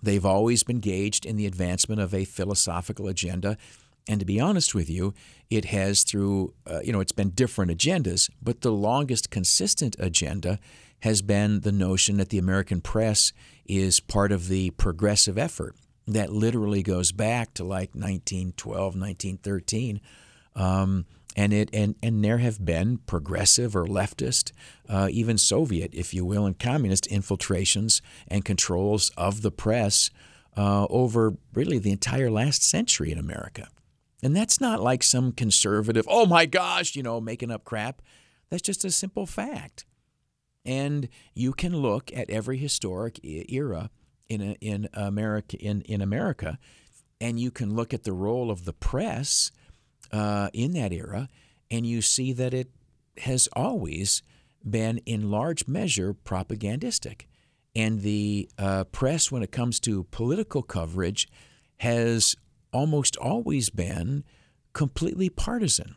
[0.00, 3.56] They've always been engaged in the advancement of a philosophical agenda.
[4.08, 5.14] And to be honest with you,
[5.50, 10.60] it has through, uh, you know, it's been different agendas, but the longest consistent agenda
[11.00, 13.32] has been the notion that the American press
[13.66, 15.74] is part of the progressive effort.
[16.06, 20.00] That literally goes back to like 1912, 1913.
[20.54, 21.04] Um,
[21.38, 24.50] and it and and there have been progressive or leftist,
[24.88, 30.10] uh, even Soviet, if you will, and communist infiltrations and controls of the press
[30.56, 33.68] uh, over really the entire last century in America.
[34.20, 38.02] And that's not like some conservative, oh my gosh, you know, making up crap.
[38.50, 39.84] That's just a simple fact.
[40.64, 43.90] And you can look at every historic era
[44.28, 46.58] in a, in America in, in America,
[47.20, 49.52] and you can look at the role of the press
[50.12, 51.28] uh, in that era,
[51.70, 52.70] and you see that it
[53.18, 54.22] has always
[54.68, 57.28] been, in large measure, propagandistic.
[57.74, 61.28] And the uh, press, when it comes to political coverage,
[61.78, 62.34] has
[62.72, 64.24] almost always been
[64.72, 65.96] completely partisan.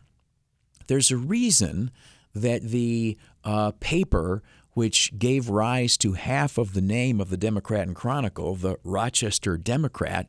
[0.88, 1.91] There's a reason
[2.34, 4.41] that the uh, paper
[4.74, 9.58] which gave rise to half of the name of the Democrat and Chronicle, the Rochester
[9.58, 10.28] Democrat,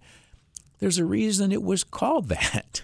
[0.80, 2.82] there's a reason it was called that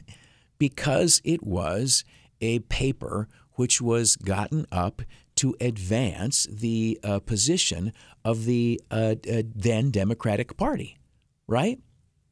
[0.58, 2.04] because it was
[2.40, 5.02] a paper which was gotten up
[5.36, 7.92] to advance the uh, position
[8.24, 10.98] of the uh, uh, then Democratic Party,
[11.46, 11.78] right?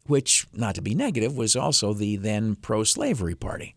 [0.07, 3.75] Which, not to be negative, was also the then pro slavery party.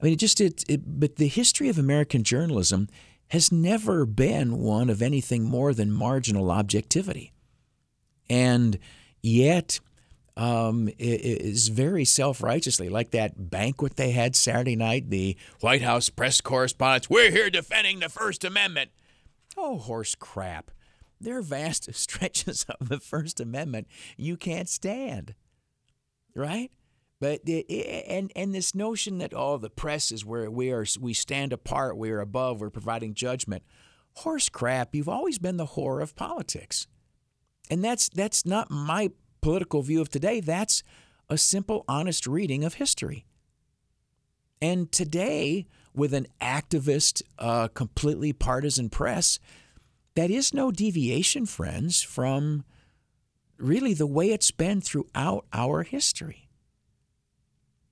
[0.00, 2.88] I mean, it just, it, it, but the history of American journalism
[3.28, 7.32] has never been one of anything more than marginal objectivity.
[8.28, 8.78] And
[9.22, 9.78] yet
[10.40, 16.08] um, is very self righteously, like that banquet they had Saturday night, the White House
[16.08, 17.10] press correspondents.
[17.10, 18.90] We're here defending the First Amendment.
[19.58, 20.70] Oh, horse crap.
[21.20, 25.34] There are vast stretches of the First Amendment you can't stand,
[26.34, 26.70] right?
[27.20, 31.52] But and and this notion that oh the press is where we are we stand
[31.52, 33.62] apart we are above we're providing judgment,
[34.14, 34.94] horse crap.
[34.94, 36.86] You've always been the whore of politics,
[37.68, 40.40] and that's that's not my political view of today.
[40.40, 40.82] That's
[41.28, 43.24] a simple, honest reading of history.
[44.60, 49.38] And today, with an activist, uh, completely partisan press,
[50.14, 52.64] that is no deviation, friends, from
[53.56, 56.48] really the way it's been throughout our history.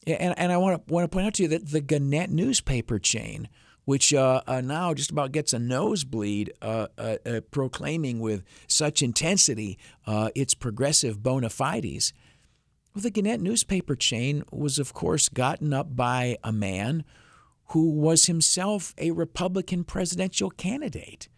[0.06, 2.98] And, and I want to want to point out to you that the Gannett newspaper
[2.98, 3.48] chain,
[3.88, 9.03] which uh, uh, now just about gets a nosebleed, uh, uh, uh proclaiming with such
[9.03, 9.79] intensity
[10.35, 12.12] its progressive bona fides.
[12.94, 17.03] Well, the Gannett newspaper chain was, of course, gotten up by a man
[17.68, 21.31] who was himself a Republican presidential candidate.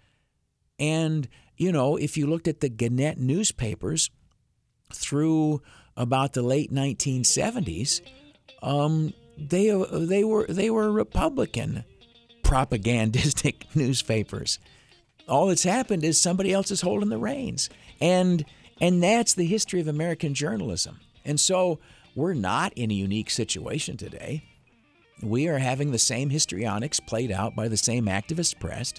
[0.77, 4.11] And, you know, if you looked at the Gannett newspapers
[4.93, 5.63] through
[5.97, 8.01] about the late 1970s,
[8.61, 11.85] um, they they were they were Republican
[12.51, 14.59] propagandistic newspapers.
[15.29, 18.45] All that's happened is somebody else is holding the reins, and
[18.81, 20.99] and that's the history of American journalism.
[21.25, 21.79] And so
[22.17, 24.43] we're not in a unique situation today.
[25.23, 28.95] We are having the same histrionics played out by the same activist press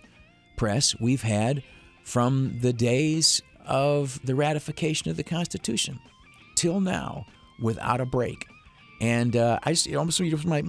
[0.55, 1.61] press we've had
[2.05, 5.99] from the days of the ratification of the Constitution
[6.55, 7.25] till now
[7.59, 8.47] without a break.
[9.01, 10.63] And uh, I just, almost you might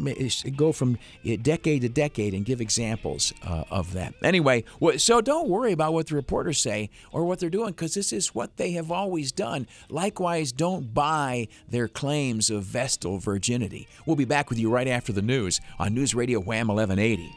[0.56, 0.96] go from
[1.42, 4.14] decade to decade and give examples uh, of that.
[4.22, 4.64] Anyway,
[4.96, 8.34] so don't worry about what the reporters say or what they're doing because this is
[8.34, 9.66] what they have always done.
[9.90, 13.86] Likewise, don't buy their claims of vestal virginity.
[14.06, 17.30] We'll be back with you right after the news on News Radio Wham 1180.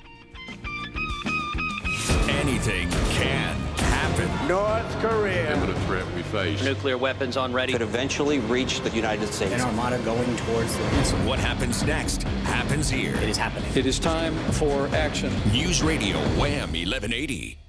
[2.29, 3.74] Anything can
[4.15, 4.47] happen.
[4.47, 5.53] North Korea.
[5.53, 6.63] Imminent threat we face.
[6.63, 7.73] Nuclear weapons on ready.
[7.73, 9.53] Could eventually reach the United States.
[9.53, 10.83] An armada going towards the
[11.25, 13.15] What happens next happens here.
[13.15, 13.71] It is happening.
[13.75, 15.31] It is time for action.
[15.51, 17.64] News Radio Wham 1180.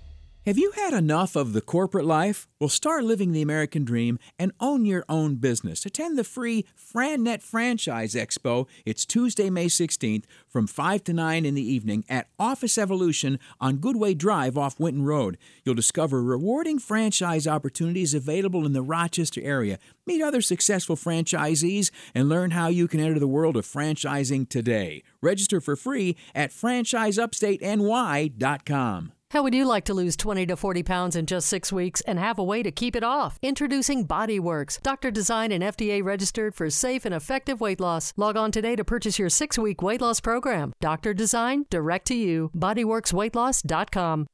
[0.47, 2.47] Have you had enough of the corporate life?
[2.61, 5.85] Well, start living the American dream and own your own business.
[5.85, 8.69] Attend the free FranNet Franchise Expo.
[8.85, 13.79] It's Tuesday, May 16th from 5 to 9 in the evening at Office Evolution on
[13.79, 15.37] Goodway Drive off Winton Road.
[15.65, 19.81] You'll discover rewarding franchise opportunities available in the Rochester area.
[20.07, 25.03] Meet other successful franchisees and learn how you can enter the world of franchising today.
[25.21, 29.13] Register for free at franchiseupstateny.com.
[29.31, 32.17] How would you like to lose 20 to 40 pounds in just six weeks and
[32.19, 33.41] have a way to keep it off?
[33.43, 38.13] Introducing BodyWorks, doctor designed and FDA registered for safe and effective weight loss.
[38.17, 40.73] Log on today to purchase your six week weight loss program.
[40.81, 42.53] Doctor designed, direct to you.
[42.57, 44.29] BodyWorksWeightLoss.com.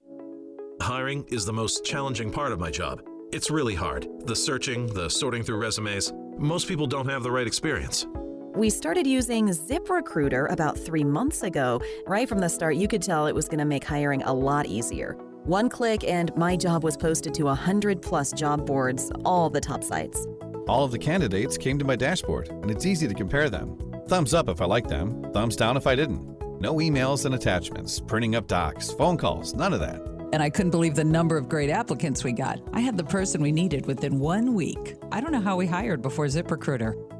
[0.82, 3.00] Hiring is the most challenging part of my job.
[3.32, 4.06] It's really hard.
[4.26, 6.12] The searching, the sorting through resumes.
[6.36, 8.06] Most people don't have the right experience.
[8.54, 11.80] We started using ZipRecruiter about three months ago.
[12.06, 14.66] Right from the start, you could tell it was going to make hiring a lot
[14.66, 15.14] easier.
[15.44, 19.82] One click, and my job was posted to 100 plus job boards, all the top
[19.82, 20.26] sites.
[20.68, 23.78] All of the candidates came to my dashboard, and it's easy to compare them.
[24.06, 26.60] Thumbs up if I liked them, thumbs down if I didn't.
[26.60, 30.02] No emails and attachments, printing up docs, phone calls, none of that.
[30.34, 32.60] And I couldn't believe the number of great applicants we got.
[32.74, 34.96] I had the person we needed within one week.
[35.10, 37.11] I don't know how we hired before ZipRecruiter.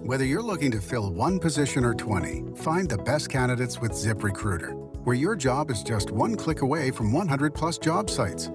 [0.00, 4.72] Whether you're looking to fill one position or 20, find the best candidates with ZipRecruiter,
[5.02, 8.46] where your job is just one click away from 100 plus job sites.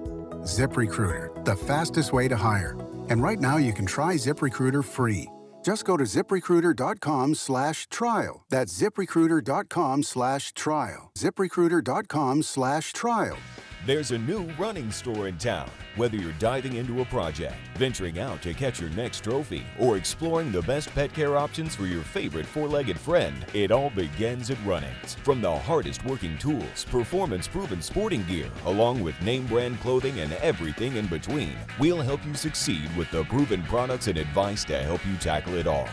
[0.44, 2.78] ZipRecruiter, the fastest way to hire.
[3.10, 5.28] And right now you can try ZipRecruiter free.
[5.62, 8.46] Just go to ziprecruiter.com slash trial.
[8.48, 11.12] That's ziprecruiter.com slash trial.
[11.14, 13.36] ziprecruiter.com slash trial.
[13.86, 15.70] There's a new running store in town.
[15.96, 20.52] Whether you're diving into a project, venturing out to catch your next trophy, or exploring
[20.52, 24.56] the best pet care options for your favorite four legged friend, it all begins at
[24.64, 25.16] Runnings.
[25.22, 30.32] From the hardest working tools, performance proven sporting gear, along with name brand clothing and
[30.34, 35.04] everything in between, we'll help you succeed with the proven products and advice to help
[35.04, 35.90] you tackle it all.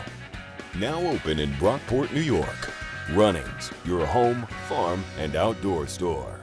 [0.78, 2.72] Now open in Brockport, New York.
[3.12, 6.41] Runnings, your home, farm, and outdoor store.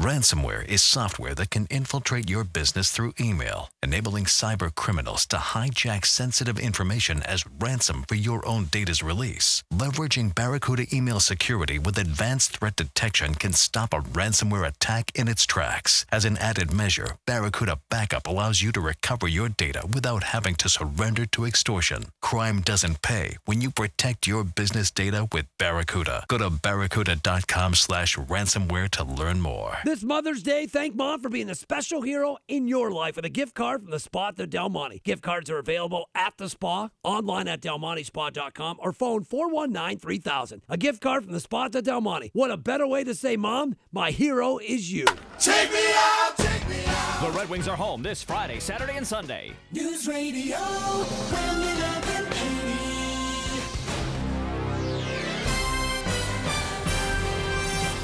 [0.00, 6.04] Ransomware is software that can infiltrate your business through email, enabling cyber criminals to hijack
[6.04, 9.64] sensitive information as ransom for your own data's release.
[9.72, 15.46] Leveraging Barracuda email security with advanced threat detection can stop a ransomware attack in its
[15.46, 16.04] tracks.
[16.12, 20.68] As an added measure, Barracuda Backup allows you to recover your data without having to
[20.68, 22.04] surrender to extortion.
[22.20, 26.26] Crime doesn't pay when you protect your business data with Barracuda.
[26.28, 29.78] Go to barracuda.com slash ransomware to learn more.
[29.86, 33.28] This Mother's Day, thank Mom for being the special hero in your life with a
[33.28, 35.00] gift card from the spa at Del Monte.
[35.04, 40.62] Gift cards are available at the spa, online at delmontespa.com, or phone 419 3000.
[40.68, 42.30] A gift card from the spa at Del Monte.
[42.32, 45.04] What a better way to say, Mom, my hero is you.
[45.38, 47.22] Take me out, take me out.
[47.22, 49.52] The Red Wings are home this Friday, Saturday, and Sunday.
[49.70, 50.56] News Radio,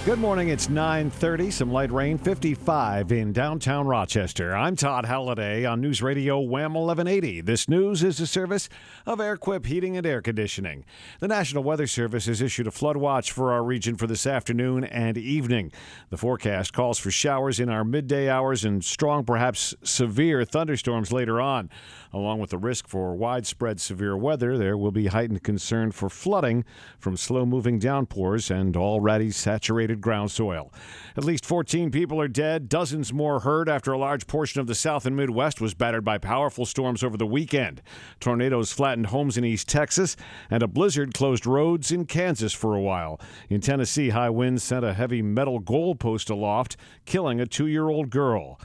[0.04, 0.48] Good morning.
[0.48, 1.52] It's 9:30.
[1.52, 4.52] Some light rain, 55 in downtown Rochester.
[4.52, 7.40] I'm Todd Halliday on News Radio Wham 1180.
[7.40, 8.68] This news is a service
[9.06, 10.84] of Airquip Heating and Air Conditioning.
[11.20, 14.82] The National Weather Service has issued a flood watch for our region for this afternoon
[14.82, 15.70] and evening.
[16.10, 21.40] The forecast calls for showers in our midday hours and strong, perhaps severe thunderstorms later
[21.40, 21.70] on.
[22.12, 26.64] Along with the risk for widespread severe weather, there will be heightened concern for flooding
[26.98, 30.72] from slow-moving downpours and already saturated ground soil.
[31.16, 34.74] At least 14 people are dead, dozens more hurt after a large portion of the
[34.74, 37.82] South and Midwest was battered by powerful storms over the weekend.
[38.20, 40.16] Tornadoes flattened homes in East Texas,
[40.50, 43.20] and a blizzard closed roads in Kansas for a while.
[43.48, 48.58] In Tennessee, high winds sent a heavy metal goalpost aloft, killing a two-year-old girl.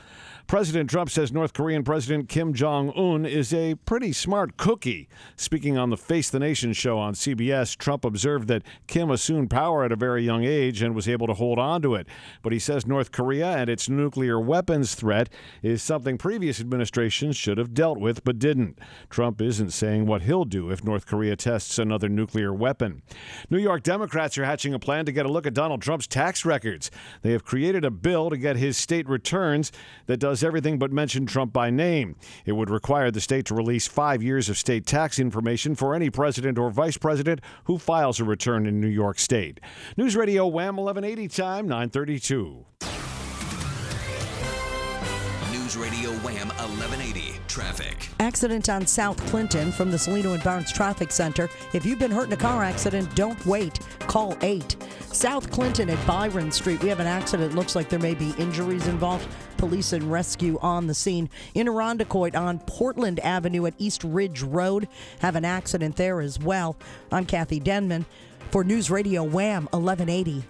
[0.47, 5.10] President Trump says North Korean President Kim Jong un is a pretty smart cookie.
[5.36, 9.83] Speaking on the Face the Nation show on CBS, Trump observed that Kim assumed power
[9.83, 12.07] at a very young age and was able to hold on to it.
[12.43, 15.27] But he says North Korea and its nuclear weapons threat
[15.62, 18.79] is something previous administrations should have dealt with but didn't.
[19.10, 23.01] Trump isn't saying what he'll do if North Korea tests another nuclear weapon.
[23.49, 26.45] New York Democrats are hatching a plan to get a look at Donald Trump's tax
[26.45, 26.89] records.
[27.21, 29.73] They have created a bill to get his state returns
[30.05, 32.15] that does does everything but mention Trump by name.
[32.45, 36.12] It would require the state to release five years of state tax information for any
[36.12, 39.60] president or vice president who files a return in New York State.
[39.97, 42.67] News Radio Wham 1180 time 932.
[45.67, 48.08] News Radio Wham 1180 traffic.
[48.21, 51.49] Accident on South Clinton from the Cellino and Barnes Traffic Center.
[51.73, 53.82] If you've been hurt in a car accident, don't wait.
[53.99, 54.77] Call 8.
[55.12, 56.82] South Clinton at Byron Street.
[56.82, 57.53] We have an accident.
[57.53, 59.27] Looks like there may be injuries involved.
[59.58, 61.30] Police and rescue on the scene.
[61.53, 64.88] In Irondequoit on Portland Avenue at East Ridge Road.
[65.19, 66.77] Have an accident there as well.
[67.12, 68.06] I'm Kathy Denman
[68.51, 70.45] for News Radio Wham 1180.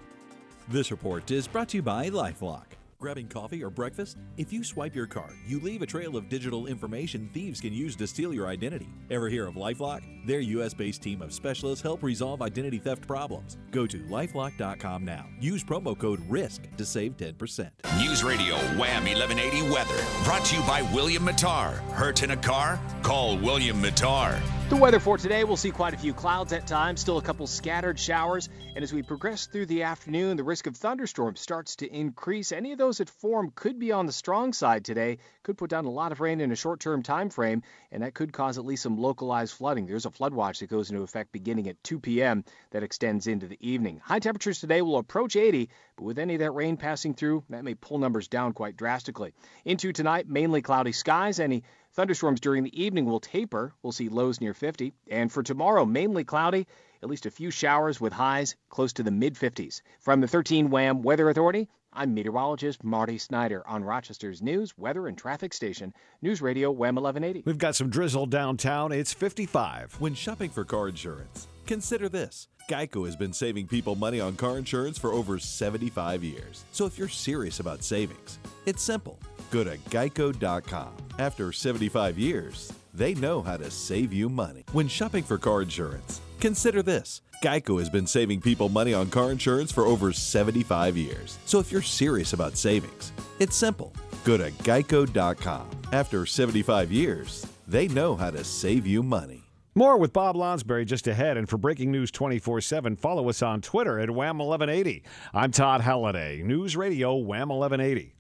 [0.70, 2.77] This report is brought to you by Lifelock.
[3.00, 4.18] Grabbing coffee or breakfast?
[4.38, 7.96] If you swipe your card, you leave a trail of digital information thieves can use
[7.98, 8.90] to steal your identity.
[9.12, 10.02] Ever hear of Lifelock?
[10.26, 13.58] Their US based team of specialists help resolve identity theft problems.
[13.70, 15.28] Go to lifelock.com now.
[15.40, 17.70] Use promo code RISK to save 10%.
[18.00, 20.04] News Radio Wham 1180 Weather.
[20.24, 21.76] Brought to you by William Mattar.
[21.92, 22.80] Hurt in a car?
[23.04, 24.42] Call William Mattar.
[24.70, 27.48] The weather for today, we'll see quite a few clouds at times, still a couple
[27.48, 28.50] scattered showers.
[28.76, 32.52] And as we progress through the afternoon, the risk of thunderstorms starts to increase.
[32.52, 35.86] Any of those that form could be on the strong side today, could put down
[35.86, 38.66] a lot of rain in a short term time frame, and that could cause at
[38.66, 39.88] least some localized flooding.
[39.88, 42.44] There's a flood watch that goes into effect beginning at 2 p.m.
[42.72, 44.02] that extends into the evening.
[44.04, 47.64] High temperatures today will approach 80, but with any of that rain passing through, that
[47.64, 49.34] may pull numbers down quite drastically.
[49.64, 51.40] Into tonight, mainly cloudy skies.
[51.40, 51.64] Any
[51.98, 53.74] Thunderstorms during the evening will taper.
[53.82, 54.94] We'll see lows near 50.
[55.10, 56.68] And for tomorrow, mainly cloudy,
[57.02, 59.82] at least a few showers with highs close to the mid 50s.
[60.00, 65.18] From the 13 WHAM Weather Authority, I'm meteorologist Marty Snyder on Rochester's news, weather, and
[65.18, 67.42] traffic station, News Radio WHAM 1180.
[67.48, 68.92] We've got some drizzle downtown.
[68.92, 69.96] It's 55.
[70.00, 72.48] When shopping for car insurance, consider this.
[72.70, 76.64] Geico has been saving people money on car insurance for over 75 years.
[76.72, 79.18] So if you're serious about savings, it's simple.
[79.52, 80.94] Go to geico.com.
[81.20, 84.64] After 75 years, they know how to save you money.
[84.72, 87.22] When shopping for car insurance, consider this.
[87.44, 91.38] Geico has been saving people money on car insurance for over 75 years.
[91.46, 93.94] So if you're serious about savings, it's simple.
[94.26, 95.70] Go to geico.com.
[95.92, 99.44] After 75 years, they know how to save you money.
[99.76, 101.38] More with Bob Lonsberry just ahead.
[101.38, 105.04] And for breaking news 24 7, follow us on Twitter at Wham1180.
[105.36, 108.02] I'm Todd Halliday, News Radio Wham 1180.
[108.02, 108.17] Your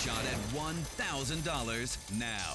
[0.00, 2.54] shot at $1,000 now.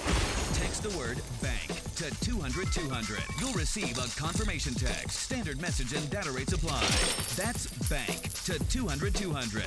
[0.53, 3.23] Text the word BANK to to 200 200.
[3.39, 5.11] You'll receive a confirmation text.
[5.11, 6.81] Standard message and data rates apply.
[7.35, 9.63] That's bank to 200 200.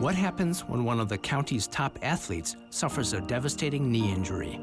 [0.00, 4.60] What happens when one of the county's top athletes suffers a devastating knee injury?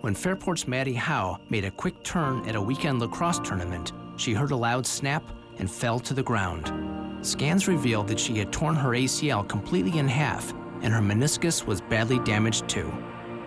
[0.00, 4.50] When Fairport's Maddie Howe made a quick turn at a weekend lacrosse tournament, she heard
[4.50, 5.22] a loud snap
[5.58, 6.72] and fell to the ground.
[7.26, 10.52] Scans revealed that she had torn her ACL completely in half
[10.82, 12.92] and her meniscus was badly damaged too.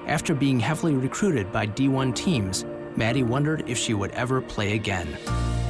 [0.08, 2.66] After being heavily recruited by D1 teams,
[2.96, 5.08] Maddie wondered if she would ever play again.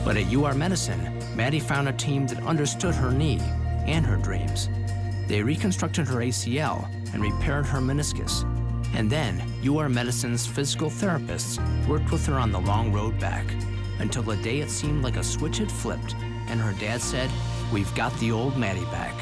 [0.04, 3.40] But at UR Medicine, Maddie found a team that understood her knee
[3.86, 4.70] and her dreams.
[5.28, 8.44] They reconstructed her ACL and repaired her meniscus.
[8.94, 13.46] And then, UR Medicine's physical therapists worked with her on the long road back
[14.00, 16.16] until the day it seemed like a switch had flipped
[16.52, 17.30] and her dad said,
[17.72, 19.16] We've got the old Maddie back.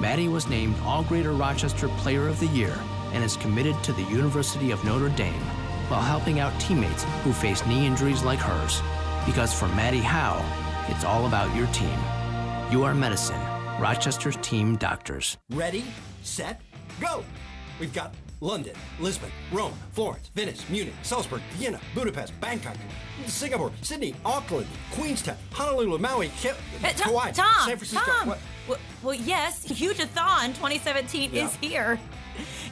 [0.00, 2.78] Maddie was named All Greater Rochester Player of the Year
[3.12, 5.42] and is committed to the University of Notre Dame
[5.88, 8.80] while helping out teammates who face knee injuries like hers.
[9.26, 10.44] Because for Maddie Howe,
[10.88, 11.98] it's all about your team.
[12.72, 13.40] UR Medicine,
[13.80, 15.36] Rochester's team doctors.
[15.50, 15.84] Ready,
[16.22, 16.60] set,
[17.00, 17.24] go!
[17.80, 22.76] We've got London, Lisbon, Rome, Florence, Venice, Munich, Salzburg, Vienna, Budapest, Bangkok,
[23.26, 28.04] Singapore, Sydney, Auckland, Queenstown, Honolulu, Maui, Ki- Hey, uh, Tom, Kauai, Tom, San Francisco.
[28.10, 28.34] Tom.
[28.68, 31.46] Well, well, yes, Hugeathon 2017 Yeah.
[31.46, 31.98] is here,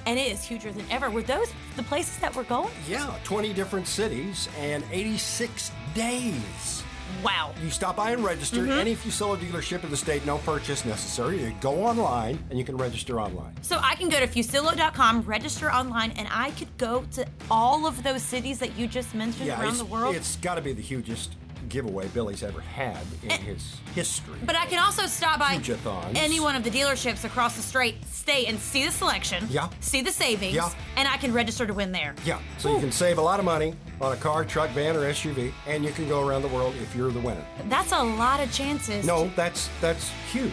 [0.06, 1.10] and it is huger than ever.
[1.10, 2.70] Were those the places that we're going?
[2.88, 6.82] Yeah, 20 different cities and 86 days.
[7.22, 7.52] Wow.
[7.62, 8.62] You stop by and register.
[8.62, 8.78] Mhm.
[8.78, 11.42] Any Fuccillo dealership in the state, no purchase necessary.
[11.42, 13.54] You go online and you can register online.
[13.62, 18.02] So I can go to Fuccillo.com, register online, and I could go to all of
[18.02, 20.14] those cities that you just mentioned around the world.
[20.14, 21.34] it's got to be the hugest
[21.68, 24.38] giveaway Billy's ever had in eh, his history.
[24.44, 26.16] But I can also stop by Hugeathons.
[26.16, 29.68] any one of the dealerships across the straight state and see the selection, Yeah.
[29.80, 30.70] see the savings, Yeah.
[30.96, 32.14] and I can register to win there.
[32.24, 35.04] Yeah, so you can save a lot of money on a car, truck, van, or
[35.08, 37.44] SUV, and you can go around the world if you're the winner.
[37.68, 39.04] That's a lot of chances.
[39.06, 40.52] No, that's that's huge.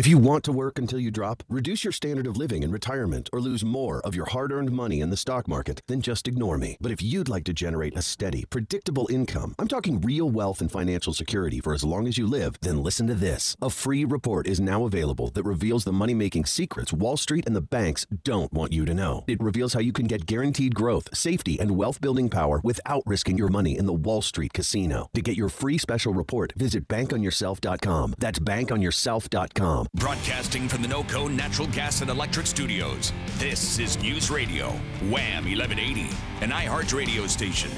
[0.00, 3.28] If you want to work until you drop, reduce your standard of living in retirement,
[3.34, 6.56] or lose more of your hard earned money in the stock market, then just ignore
[6.56, 6.78] me.
[6.80, 10.72] But if you'd like to generate a steady, predictable income, I'm talking real wealth and
[10.72, 13.58] financial security for as long as you live, then listen to this.
[13.60, 17.54] A free report is now available that reveals the money making secrets Wall Street and
[17.54, 19.24] the banks don't want you to know.
[19.28, 23.36] It reveals how you can get guaranteed growth, safety, and wealth building power without risking
[23.36, 25.10] your money in the Wall Street casino.
[25.12, 28.14] To get your free special report, visit bankonyourself.com.
[28.18, 29.88] That's bankonyourself.com.
[29.96, 34.68] Broadcasting from the NOCO Natural Gas and Electric Studios, this is News Radio,
[35.10, 36.02] Wham 1180,
[36.42, 37.72] an iHeart radio station.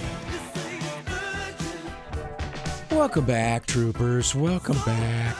[2.90, 4.34] Welcome back, troopers.
[4.34, 5.38] Welcome back.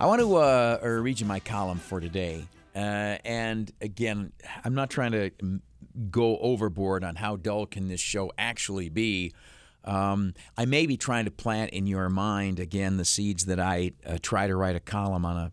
[0.00, 2.44] I want to uh, uh, read you my column for today.
[2.74, 4.32] Uh, and again,
[4.64, 5.30] I'm not trying to
[6.10, 9.34] go overboard on how dull can this show actually be.
[9.84, 13.92] Um, I may be trying to plant in your mind again the seeds that I
[14.06, 15.52] uh, try to write a column on a.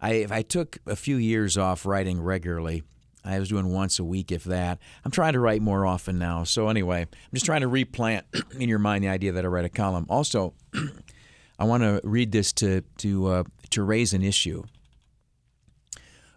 [0.00, 2.82] I if I took a few years off writing regularly,
[3.24, 4.78] I was doing once a week, if that.
[5.04, 6.44] I'm trying to write more often now.
[6.44, 8.26] So anyway, I'm just trying to replant
[8.58, 10.06] in your mind the idea that I write a column.
[10.08, 10.54] Also,
[11.58, 14.62] I want to read this to to uh, to raise an issue.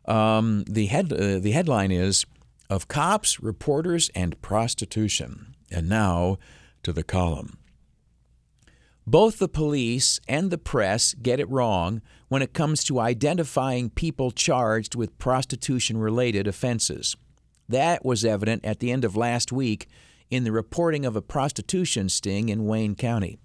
[0.06, 2.26] Um, the head uh, the headline is
[2.70, 5.56] of cops, reporters, and prostitution.
[5.72, 6.38] And now
[6.84, 7.58] to the column.
[9.06, 14.32] Both the police and the press get it wrong when it comes to identifying people
[14.32, 17.18] charged with prostitution related offenses.
[17.68, 19.90] That was evident at the end of last week
[20.30, 23.40] in the reporting of a prostitution sting in Wayne County.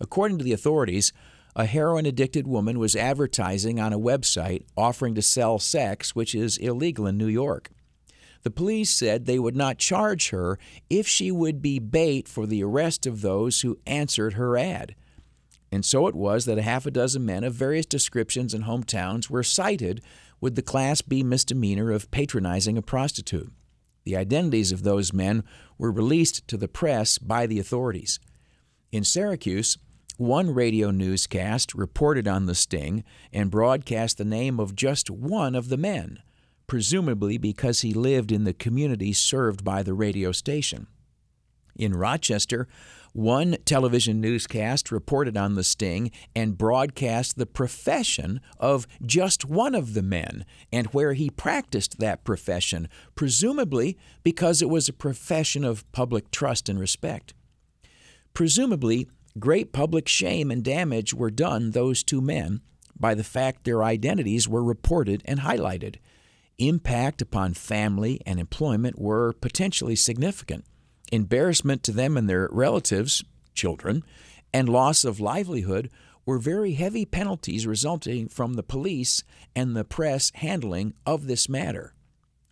[0.00, 1.12] According to the authorities,
[1.56, 6.56] a heroin addicted woman was advertising on a website offering to sell sex, which is
[6.56, 7.70] illegal in New York.
[8.42, 12.62] The police said they would not charge her if she would be bait for the
[12.62, 14.94] arrest of those who answered her ad.
[15.72, 19.30] And so it was that a half a dozen men of various descriptions and hometowns
[19.30, 20.02] were cited
[20.40, 23.52] with the Class B misdemeanor of patronizing a prostitute.
[24.04, 25.44] The identities of those men
[25.78, 28.18] were released to the press by the authorities.
[28.90, 29.78] In Syracuse,
[30.16, 35.68] one radio newscast reported on the sting and broadcast the name of just one of
[35.68, 36.18] the men,
[36.70, 40.86] presumably because he lived in the community served by the radio station.
[41.74, 42.68] In Rochester,
[43.12, 49.94] one television newscast reported on the sting and broadcast the profession of just one of
[49.94, 55.90] the men and where he practiced that profession, presumably because it was a profession of
[55.90, 57.34] public trust and respect.
[58.32, 59.08] Presumably,
[59.40, 62.60] great public shame and damage were done those two men
[62.96, 65.96] by the fact their identities were reported and highlighted.
[66.60, 70.64] Impact upon family and employment were potentially significant.
[71.10, 74.04] Embarrassment to them and their relatives, children,
[74.52, 75.90] and loss of livelihood
[76.26, 79.24] were very heavy penalties resulting from the police
[79.56, 81.94] and the press handling of this matter.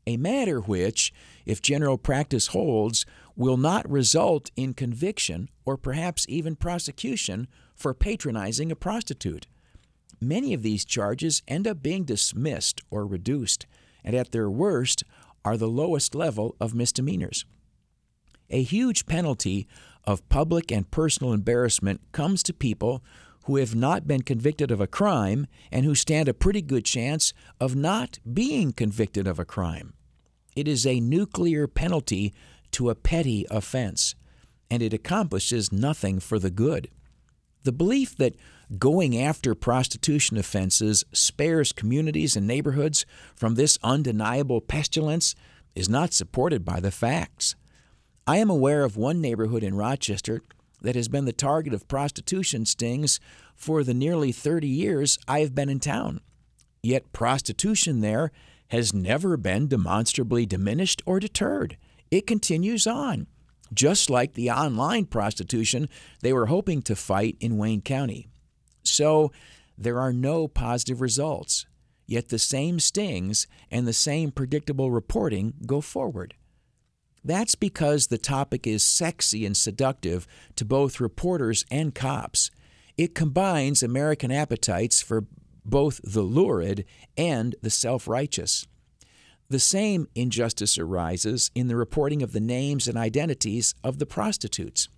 [0.07, 1.13] A matter which,
[1.45, 3.05] if general practice holds,
[3.37, 9.47] will not result in conviction or perhaps even prosecution for patronizing a prostitute.
[10.21, 13.67] Many of these charges end up being dismissed or reduced,
[14.09, 15.05] and at their worst
[15.45, 17.45] are the lowest level of misdemeanors.
[18.49, 19.69] A huge penalty
[20.05, 23.05] of public and personal embarrassment comes to people
[23.45, 27.35] who have not been convicted of a crime and who stand a pretty good chance
[27.61, 29.93] of not being convicted of a crime.
[30.57, 32.33] It is a nuclear penalty
[32.73, 34.15] to a petty offense,
[34.71, 36.89] and it accomplishes nothing for the good.
[37.65, 38.37] The belief that
[38.77, 45.35] going after prostitution offenses spares communities and neighborhoods from this undeniable pestilence
[45.75, 47.55] is not supported by the facts.
[48.27, 50.43] I am aware of one neighborhood in Rochester
[50.83, 53.21] that has been the target of prostitution stings
[53.55, 56.21] for the nearly 30 years I have been in town.
[56.83, 58.31] Yet prostitution there
[58.69, 61.77] has never been demonstrably diminished or deterred.
[62.11, 63.27] It continues on,
[63.73, 65.89] just like the online prostitution
[66.21, 68.29] they were hoping to fight in Wayne County.
[68.99, 69.31] So
[69.77, 71.67] there are no positive results,
[72.09, 76.35] yet the same stings and the same predictable reporting go forward.
[77.23, 80.27] That's because the topic is sexy and seductive
[80.57, 82.51] to both reporters and cops.
[82.97, 85.27] It combines American appetites for
[85.65, 86.85] both the lurid
[87.17, 88.67] and the self righteous.
[89.49, 94.89] The same injustice arises in the reporting of the names and identities of the prostitutes.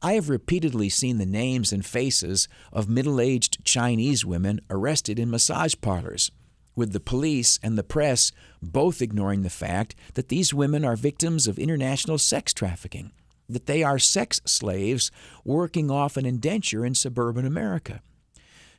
[0.00, 5.30] I have repeatedly seen the names and faces of middle aged Chinese women arrested in
[5.30, 6.30] massage parlors
[6.78, 8.30] with the police and the press
[8.62, 13.10] both ignoring the fact that these women are victims of international sex trafficking,
[13.48, 15.10] that they are sex slaves
[15.44, 18.00] working off an indenture in suburban America.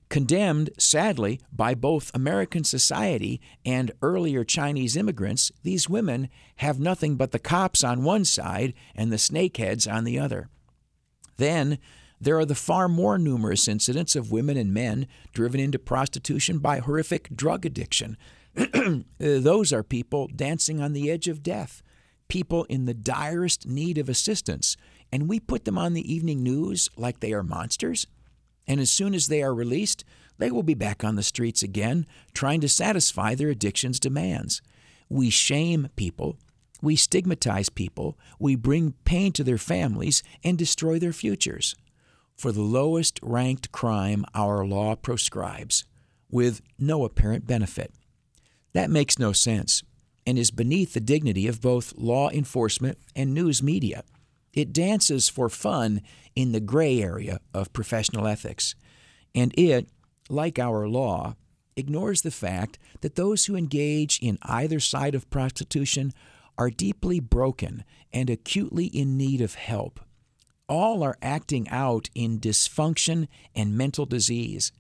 [0.08, 7.32] Condemned, sadly, by both American society and earlier Chinese immigrants, these women have nothing but
[7.32, 10.48] the cops on one side and the snakeheads on the other.
[11.40, 11.80] Then,
[12.22, 16.80] there are the far more numerous incidents of women and men driven into prostitution by
[16.80, 18.18] horrific drug addiction.
[19.18, 21.82] Those are people dancing on the edge of death,
[22.28, 24.76] people in the direst need of assistance,
[25.14, 28.06] and we put them on the evening news like they are monsters.
[28.68, 30.04] And as soon as they are released,
[30.40, 34.62] they will be back on the streets again, trying to satisfy their addiction's demands.
[35.10, 36.38] We shame people,
[36.82, 41.76] we stigmatize people, we bring pain to their families, and destroy their futures
[42.40, 45.84] for the lowest ranked crime our law proscribes,
[46.32, 47.94] with no apparent benefit.
[48.74, 49.84] That makes no sense
[50.26, 54.04] and is beneath the dignity of both law enforcement and news media.
[54.54, 56.02] It dances for fun
[56.36, 58.76] in the gray area of professional ethics,
[59.36, 59.88] and it,
[60.30, 61.36] like our law,
[61.76, 66.14] ignores the fact that those who engage in either side of prostitution
[66.60, 67.84] are deeply broken
[68.14, 70.00] and acutely in need of help
[70.70, 74.72] all are acting out in dysfunction and mental disease.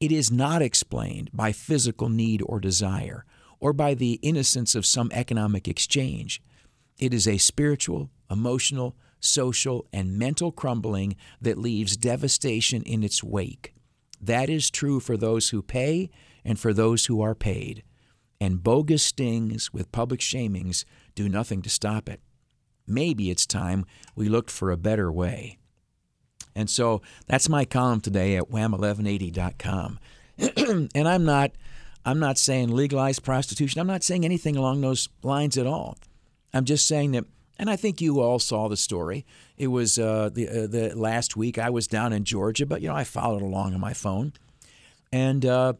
[0.00, 3.26] It is not explained by physical need or desire,
[3.60, 6.40] or by the innocence of some economic exchange.
[6.98, 13.74] It is a spiritual, emotional, social, and mental crumbling that leaves devastation in its wake.
[14.20, 16.10] That is true for those who pay
[16.44, 17.82] and for those who are paid.
[18.40, 22.20] And bogus stings with public shamings do nothing to stop it
[22.86, 23.84] maybe it's time
[24.14, 25.58] we looked for a better way.
[26.54, 29.98] And so that's my column today at wham1180.com.
[30.94, 31.52] and I'm not
[32.04, 33.80] I'm not saying legalize prostitution.
[33.80, 35.96] I'm not saying anything along those lines at all.
[36.52, 37.24] I'm just saying that
[37.58, 39.24] and I think you all saw the story.
[39.56, 42.88] It was uh, the uh, the last week I was down in Georgia, but you
[42.88, 44.32] know I followed along on my phone,
[45.12, 45.74] and uh,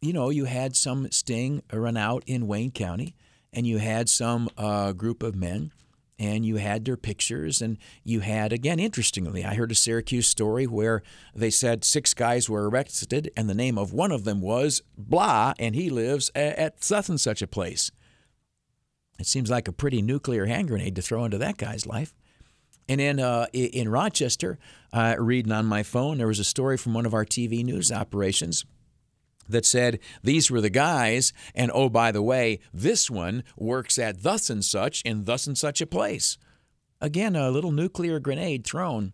[0.00, 3.14] you know you had some sting run out in Wayne County,
[3.52, 5.72] and you had some uh, group of men
[6.18, 10.66] and you had their pictures and you had again interestingly i heard a syracuse story
[10.66, 11.02] where
[11.34, 15.52] they said six guys were arrested and the name of one of them was blah
[15.58, 17.90] and he lives at such and such a place.
[19.18, 22.14] It seems like a pretty nuclear hand grenade to throw into that guy's life.
[22.88, 24.58] And in uh, in rochester
[24.92, 27.92] uh, reading on my phone there was a story from one of our tv news
[27.92, 28.64] operations
[29.48, 34.22] that said these were the guys, and oh, by the way, this one works at
[34.22, 36.38] thus and such in thus and such a place.
[37.00, 39.12] Again, a little nuclear grenade thrown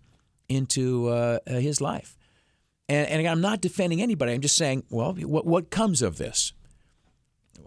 [0.48, 2.16] into uh, uh his life.
[2.88, 4.32] And, and I'm not defending anybody.
[4.32, 6.52] I'm just saying, well, what, what comes of this?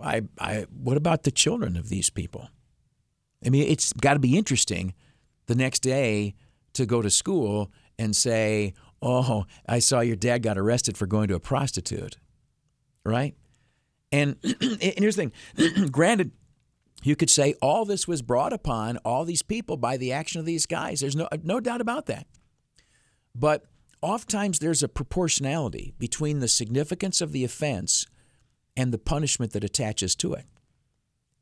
[0.02, 2.50] I, I, what about the children of these people?
[3.46, 4.94] I mean, it's got to be interesting
[5.48, 6.36] the next day
[6.74, 11.28] to go to school and say, "Oh, I saw your dad got arrested for going
[11.30, 12.18] to a prostitute,"
[13.08, 13.36] right?
[14.12, 16.32] And, and here's the thing: granted,
[17.04, 20.46] you could say all this was brought upon all these people by the action of
[20.46, 21.00] these guys.
[21.00, 22.28] There's no no doubt about that.
[23.36, 23.66] But
[24.02, 28.08] oftentimes there's a proportionality between the significance of the offense
[28.76, 30.46] and the punishment that attaches to it.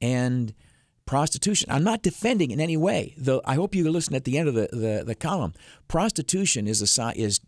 [0.01, 0.53] And
[1.05, 3.13] prostitution, I'm not defending in any way.
[3.17, 5.53] Though I hope you listen at the end of the, the, the column.
[5.87, 7.39] Prostitution is a is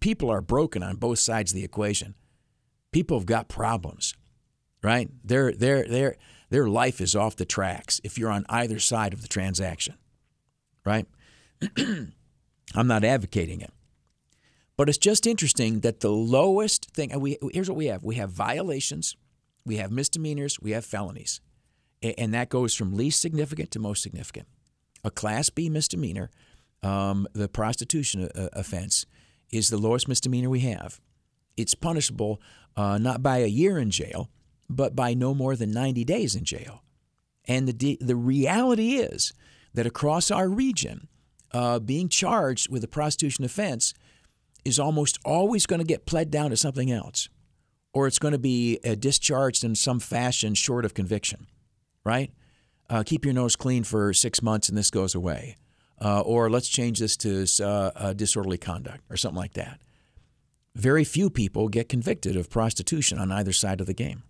[0.00, 2.14] people are broken on both sides of the equation.
[2.94, 4.14] People have got problems,
[4.80, 5.10] right?
[5.24, 6.14] Their their their
[6.48, 9.96] their life is off the tracks if you're on either side of the transaction,
[10.86, 11.04] right?
[11.76, 13.72] I'm not advocating it.
[14.76, 18.14] But it's just interesting that the lowest thing, and we, here's what we have we
[18.14, 19.16] have violations,
[19.66, 21.40] we have misdemeanors, we have felonies.
[22.00, 24.46] And that goes from least significant to most significant.
[25.02, 26.30] A Class B misdemeanor,
[26.84, 29.04] um, the prostitution uh, offense,
[29.50, 31.00] is the lowest misdemeanor we have.
[31.56, 32.40] It's punishable
[32.76, 34.30] uh, not by a year in jail,
[34.68, 36.82] but by no more than 90 days in jail.
[37.46, 39.32] And the, the reality is
[39.74, 41.08] that across our region,
[41.52, 43.94] uh, being charged with a prostitution offense
[44.64, 47.28] is almost always going to get pled down to something else,
[47.92, 51.46] or it's going to be uh, discharged in some fashion short of conviction,
[52.04, 52.32] right?
[52.88, 55.56] Uh, keep your nose clean for six months and this goes away.
[56.00, 59.80] Uh, or let's change this to uh, disorderly conduct or something like that.
[60.74, 64.24] Very few people get convicted of prostitution on either side of the game.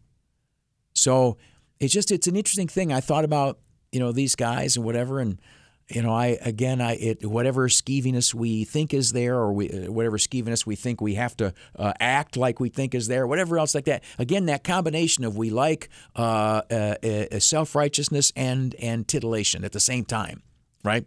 [0.92, 1.36] So
[1.80, 2.92] it's just it's an interesting thing.
[2.92, 3.58] I thought about
[3.92, 5.40] you know these guys and whatever, and
[5.88, 9.92] you know I again I it whatever skeeviness we think is there, or we uh,
[9.92, 13.58] whatever skeeviness we think we have to uh, act like we think is there, whatever
[13.58, 14.04] else like that.
[14.18, 19.72] Again, that combination of we like uh, uh, uh, self righteousness and and titillation at
[19.72, 20.42] the same time,
[20.84, 21.06] right?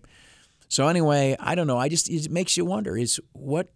[0.70, 1.78] So anyway, I don't know.
[1.78, 3.70] I just it makes you wonder: is what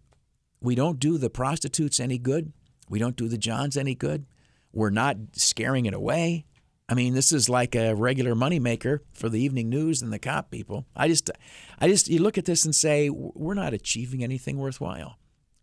[0.62, 2.52] we don't do the prostitutes any good?
[2.88, 4.26] We don't do the Johns any good?
[4.72, 6.46] We're not scaring it away.
[6.88, 10.50] I mean, this is like a regular moneymaker for the evening news and the cop
[10.50, 10.86] people.
[10.94, 11.30] I just,
[11.78, 15.16] I just, you look at this and say we're not achieving anything worthwhile,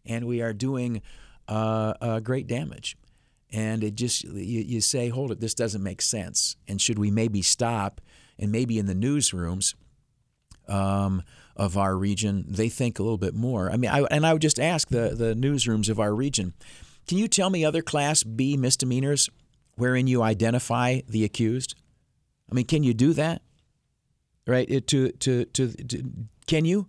[0.06, 1.02] and we are doing
[1.48, 2.98] uh, uh, great damage.
[3.52, 6.56] And it just, you, you say, hold it, this doesn't make sense.
[6.68, 8.02] And should we maybe stop
[8.38, 9.76] and maybe in the newsrooms
[10.68, 11.24] um,
[11.60, 13.70] of our region, they think a little bit more.
[13.70, 16.54] I mean, I, and I would just ask the, the newsrooms of our region,
[17.08, 19.30] can you tell me other Class B misdemeanors
[19.76, 21.76] wherein you identify the accused?
[22.50, 23.42] I mean, can you do that?
[24.48, 24.70] Right?
[24.70, 26.04] It, to, to, to, to,
[26.48, 26.88] can you?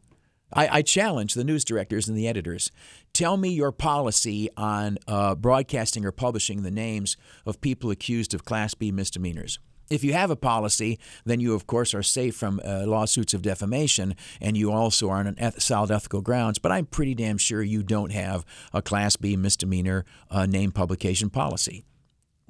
[0.52, 2.70] I, I challenge the news directors and the editors.
[3.12, 8.44] Tell me your policy on uh, broadcasting or publishing the names of people accused of
[8.44, 9.58] Class B misdemeanors.
[9.90, 13.42] If you have a policy, then you, of course, are safe from uh, lawsuits of
[13.42, 16.60] defamation, and you also are on an eth- solid ethical grounds.
[16.60, 21.28] But I'm pretty damn sure you don't have a Class B misdemeanor uh, name publication
[21.28, 21.84] policy,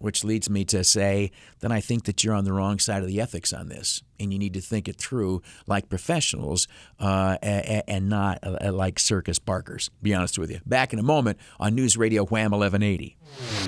[0.01, 1.30] which leads me to say
[1.61, 4.32] then I think that you're on the wrong side of the ethics on this, and
[4.32, 6.66] you need to think it through like professionals
[6.98, 7.46] uh, a-
[7.86, 9.90] a- and not uh, like circus barkers.
[10.03, 10.61] Be honest with you.
[10.66, 13.16] Back in a moment on News Radio Wham 1180.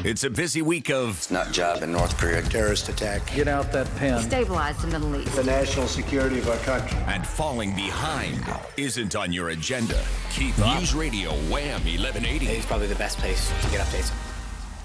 [0.05, 1.11] It's a busy week of.
[1.19, 2.41] It's not job in North Korea.
[2.43, 3.33] Terrorist attack.
[3.35, 4.21] Get out that pen.
[4.23, 5.37] Stabilize the Middle East.
[5.37, 6.99] The national security of our country.
[7.07, 8.43] And falling behind
[8.79, 10.03] isn't on your agenda.
[10.31, 12.47] Keep News Radio Wham 1180.
[12.47, 14.11] It's probably the best place to get updates.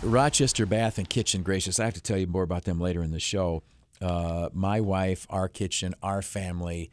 [0.03, 1.79] Rochester Bath and Kitchen, gracious.
[1.79, 3.63] I have to tell you more about them later in the show.
[3.99, 6.91] Uh, my wife, our kitchen, our family,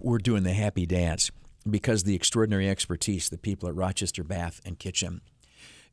[0.00, 1.30] we're doing the happy dance
[1.68, 5.22] because the extraordinary expertise the people at Rochester Bath and Kitchen.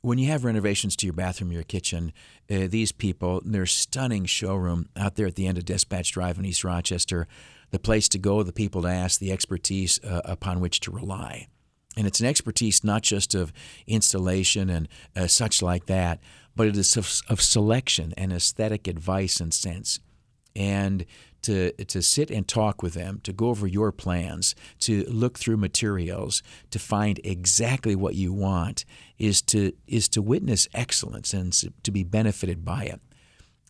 [0.01, 2.11] When you have renovations to your bathroom, your kitchen,
[2.49, 6.45] uh, these people, their stunning showroom out there at the end of Dispatch Drive in
[6.45, 7.27] East Rochester,
[7.69, 11.47] the place to go, the people to ask, the expertise uh, upon which to rely.
[11.97, 13.51] And it's an expertise not just of
[13.85, 16.19] installation and uh, such like that,
[16.61, 19.99] but it is of, of selection and aesthetic advice and sense.
[20.55, 21.07] And
[21.41, 25.57] to, to sit and talk with them, to go over your plans, to look through
[25.57, 28.85] materials, to find exactly what you want,
[29.17, 31.51] is to, is to witness excellence and
[31.81, 33.01] to be benefited by it.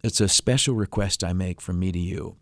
[0.03, 2.35] It's a special request I make from me to you.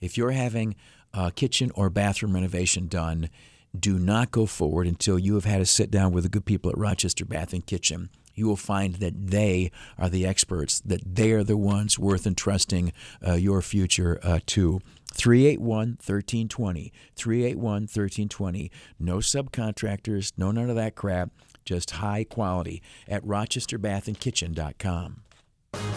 [0.00, 0.76] If you're having
[1.12, 3.28] a kitchen or bathroom renovation done,
[3.76, 6.70] do not go forward until you have had a sit down with the good people
[6.70, 8.10] at Rochester Bath and Kitchen.
[8.34, 12.92] You will find that they are the experts, that they are the ones worth entrusting
[13.26, 14.80] uh, your future uh, to.
[15.12, 16.92] 381 1320.
[17.14, 18.70] 381 1320.
[18.98, 21.30] No subcontractors, no none of that crap,
[21.64, 25.20] just high quality at rochesterbathandkitchen.com.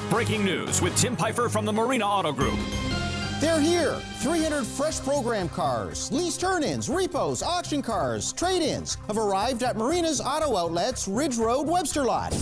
[0.10, 2.58] Breaking news with Tim Pfeiffer from the Marina Auto Group.
[3.40, 3.94] They're here.
[4.16, 9.78] 300 fresh program cars, lease turn ins, repos, auction cars, trade ins have arrived at
[9.78, 12.34] Marina's Auto Outlets Ridge Road Webster lot.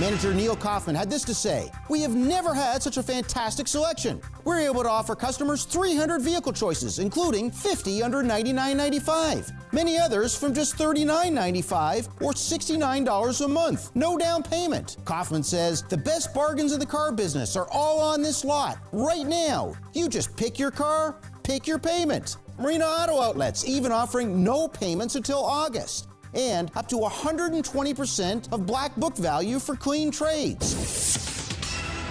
[0.00, 4.20] Manager Neil Kaufman had this to say We have never had such a fantastic selection.
[4.42, 9.52] We're able to offer customers 300 vehicle choices, including 50 under $99.95.
[9.72, 13.94] Many others from just $39.95 or $69 a month.
[13.94, 14.96] No down payment.
[15.04, 19.26] Kaufman says the best bargains in the car business are all on this lot right
[19.26, 19.74] now.
[19.92, 21.14] You just pick your car,
[21.44, 22.38] pick your payment.
[22.58, 28.94] Marina Auto Outlets even offering no payments until August and up to 120% of black
[28.96, 31.24] book value for clean trades.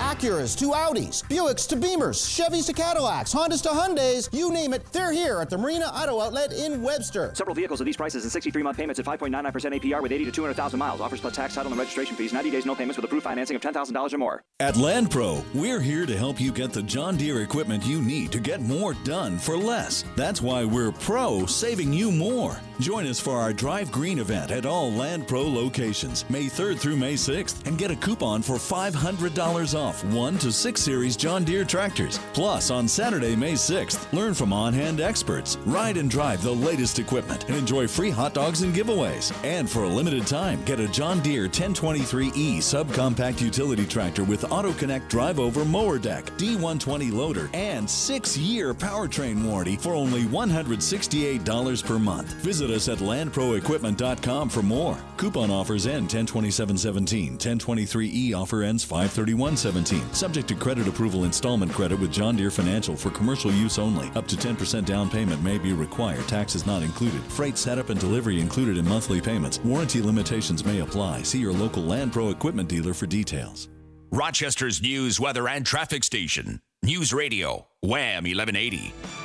[0.03, 4.85] Acuras to Audis, Buicks to Beamers, Chevys to Cadillacs, Hondas to Hyundais, you name it,
[4.91, 7.31] they're here at the Marina Auto Outlet in Webster.
[7.35, 10.31] Several vehicles at these prices and 63 month payments at 5.99% APR with 80 to
[10.31, 10.99] 200,000 miles.
[10.99, 12.33] Offers plus tax, title, and registration fees.
[12.33, 14.43] 90 days, no payments with approved financing of $10,000 or more.
[14.59, 18.31] At Land Pro, we're here to help you get the John Deere equipment you need
[18.33, 20.03] to get more done for less.
[20.15, 22.59] That's why we're pro saving you more.
[22.79, 26.95] Join us for our Drive Green event at all Land Pro locations, May 3rd through
[26.95, 31.65] May 6th, and get a coupon for $500 off 1 to 6 Series John Deere
[31.65, 32.19] tractors.
[32.33, 36.97] Plus, on Saturday, May 6th, learn from on hand experts, ride and drive the latest
[36.97, 39.31] equipment, and enjoy free hot dogs and giveaways.
[39.45, 44.73] And for a limited time, get a John Deere 1023E subcompact utility tractor with Auto
[44.73, 51.85] Connect drive over mower deck, D120 loader, and 6 year powertrain warranty for only $168
[51.85, 52.33] per month.
[52.41, 54.97] Visit us at landproequipment.com for more.
[55.17, 57.37] Coupon offers end 102717.
[57.37, 60.13] 1023E offer ends 53117.
[60.13, 64.09] Subject to credit approval installment credit with John Deere Financial for commercial use only.
[64.15, 66.27] Up to 10% down payment may be required.
[66.27, 67.21] Taxes not included.
[67.23, 69.59] Freight setup and delivery included in monthly payments.
[69.59, 71.23] Warranty limitations may apply.
[71.23, 73.69] See your local Land Pro equipment dealer for details.
[74.11, 76.61] Rochester's news, weather, and traffic station.
[76.83, 79.22] News Radio, Wham 1180.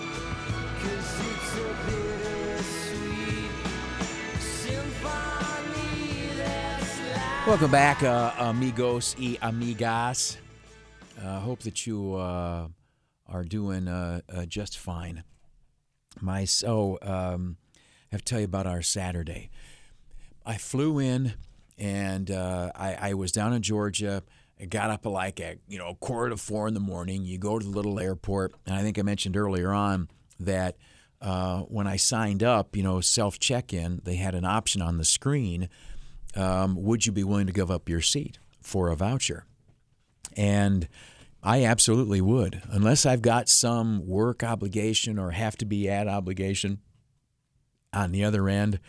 [7.49, 10.37] Welcome back, uh, amigos y amigas.
[11.19, 12.69] Uh, hope that you uh,
[13.27, 15.25] are doing uh, uh, just fine.
[16.21, 17.79] My so um, I
[18.13, 19.49] have to tell you about our Saturday.
[20.45, 21.37] I flew in
[21.79, 24.23] and uh, I, I was down in Georgia.
[24.61, 27.25] I got up like at you know quarter to four in the morning.
[27.25, 30.77] You go to the little airport, and I think I mentioned earlier on that
[31.23, 34.99] uh, when I signed up, you know, self check in, they had an option on
[34.99, 35.71] the screen.
[36.37, 39.45] Um, would you be willing to give up your seat for a voucher?
[40.37, 40.89] And
[41.43, 46.81] I absolutely would, unless I've got some work obligation or have to be at obligation.
[47.93, 48.81] On the other end,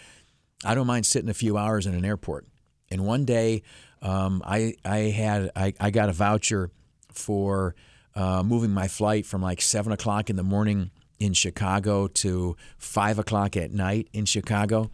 [0.66, 2.48] I don't mind sitting a few hours in an airport.
[2.92, 3.64] And one day,
[4.02, 6.72] um, I I had I, I got a voucher
[7.14, 7.76] for
[8.16, 13.20] uh, moving my flight from like seven o'clock in the morning in Chicago to five
[13.20, 14.90] o'clock at night in Chicago,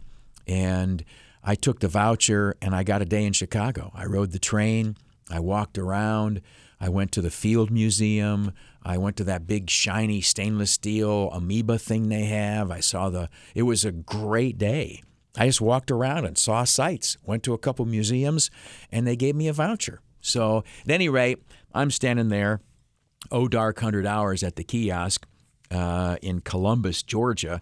[0.46, 1.04] and
[1.46, 3.92] I took the voucher and I got a day in Chicago.
[3.94, 4.96] I rode the train,
[5.30, 6.42] I walked around,
[6.80, 11.78] I went to the Field Museum, I went to that big shiny stainless steel amoeba
[11.78, 12.70] thing they have.
[12.70, 13.30] I saw the.
[13.54, 15.02] It was a great day.
[15.38, 18.50] I just walked around and saw sights, went to a couple museums,
[18.90, 20.00] and they gave me a voucher.
[20.20, 21.42] So, at any rate,
[21.74, 22.60] I'm standing there,
[23.30, 25.26] oh dark hundred hours at the kiosk
[25.70, 27.60] uh, in Columbus, Georgia,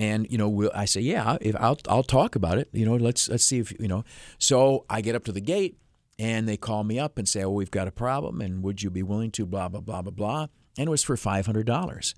[0.00, 2.70] and you know, we'll, I say, yeah, if I'll I'll talk about it.
[2.72, 4.02] You know, let's let's see if you know.
[4.38, 5.76] So I get up to the gate,
[6.18, 8.88] and they call me up and say, oh, we've got a problem, and would you
[8.88, 10.46] be willing to blah blah blah blah blah?
[10.78, 12.14] And it was for five hundred dollars.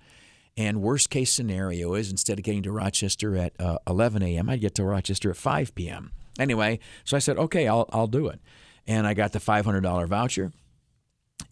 [0.56, 4.60] And worst case scenario is instead of getting to Rochester at uh, 11 a.m., I'd
[4.60, 6.12] get to Rochester at 5 p.m.
[6.38, 8.38] Anyway, so I said, okay, I'll, I'll do it.
[8.86, 10.52] And I got the $500 voucher.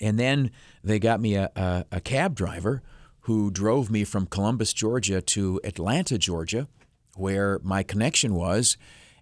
[0.03, 0.51] And then
[0.85, 2.83] they got me a, a, a cab driver
[3.23, 6.69] who drove me from Columbus, Georgia to Atlanta, Georgia,
[7.17, 8.77] where my connection was.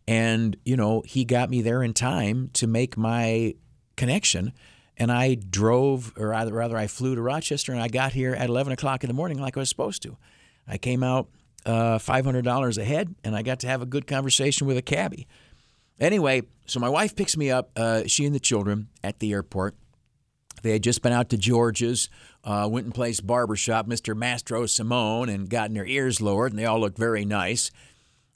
[0.07, 3.55] And, you know, he got me there in time to make my
[3.97, 4.53] connection.
[4.97, 8.73] And I drove, or rather, I flew to Rochester and I got here at 11
[8.73, 10.17] o'clock in the morning like I was supposed to.
[10.67, 11.29] I came out
[11.67, 15.27] uh, $500 ahead and I got to have a good conversation with a cabbie.
[16.01, 19.75] Anyway, so my wife picks me up, uh, she and the children, at the airport.
[20.63, 22.09] They had just been out to George's,
[22.45, 24.17] uh, went and placed barbershop, Mr.
[24.17, 27.71] Mastro Simone, and gotten their ears lowered, and they all looked very nice.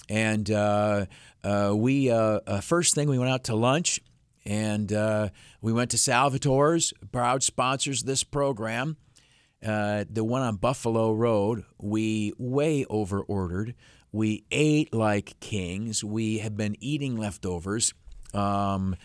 [0.09, 1.07] And uh,
[1.45, 4.01] uh, we, uh, uh, first thing, we went out to lunch,
[4.45, 5.29] and uh,
[5.61, 8.97] we went to Salvatore's, proud sponsors of this program.
[9.61, 13.75] the one on Buffalo Road, we way over ordered.
[14.11, 16.05] We ate like kings.
[16.05, 17.95] We have been eating leftovers.
[18.35, 18.97] um,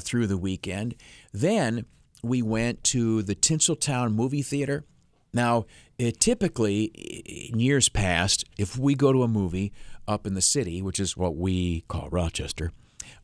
[0.00, 0.94] through the weekend.
[1.32, 1.84] Then
[2.22, 4.84] we went to the Tinseltown movie theater.
[5.32, 5.66] Now,
[5.98, 9.72] it typically, in years past, if we go to a movie
[10.08, 12.72] up in the city, which is what we call Rochester,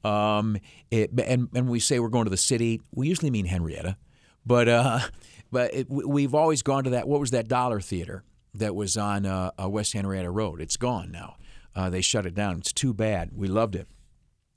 [0.05, 0.57] um,
[0.91, 3.97] it, and, and we say we're going to the city, we usually mean Henrietta.
[4.45, 5.01] But uh,
[5.51, 7.09] but it, we've always gone to that.
[7.09, 8.23] What was that dollar theater
[8.55, 10.61] that was on uh, uh, West Henrietta Road?
[10.61, 11.37] It's gone now.
[11.75, 12.59] Uh, they shut it down.
[12.59, 13.31] It's too bad.
[13.35, 13.89] We loved it.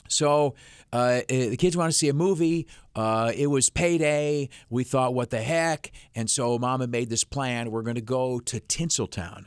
[0.09, 0.55] So
[0.91, 2.67] uh, the kids want to see a movie.
[2.95, 4.49] Uh, it was payday.
[4.69, 5.91] We thought, what the heck?
[6.15, 7.71] And so Mama made this plan.
[7.71, 9.45] We're going to go to Tinseltown,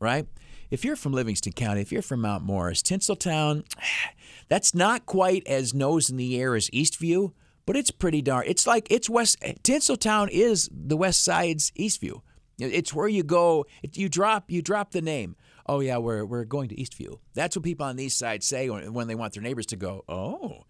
[0.00, 0.26] right?
[0.70, 3.64] If you're from Livingston County, if you're from Mount Morris, Tinseltown,
[4.48, 7.32] that's not quite as nose in the air as Eastview,
[7.66, 8.44] but it's pretty darn.
[8.46, 12.22] It's like it's West Tinseltown is the West Side's Eastview.
[12.58, 13.66] It's where you go.
[13.92, 15.36] You drop you drop the name.
[15.66, 17.18] Oh yeah, we're we're going to Eastview.
[17.34, 20.04] That's what people on the east side say when, they want their neighbors to go.
[20.08, 20.64] Oh,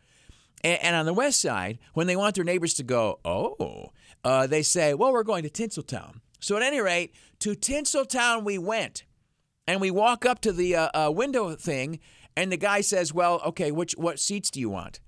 [0.63, 3.19] and, and, on the west side, when they want their neighbors to go.
[3.25, 3.91] Oh,
[4.25, 6.21] uh, they say, well, we're going to Tinseltown.
[6.41, 9.05] So at any rate, to Tinseltown we went,
[9.67, 12.01] and we walk up to the uh, uh, window thing,
[12.37, 15.01] and the guy says, well, okay, which what seats do you want?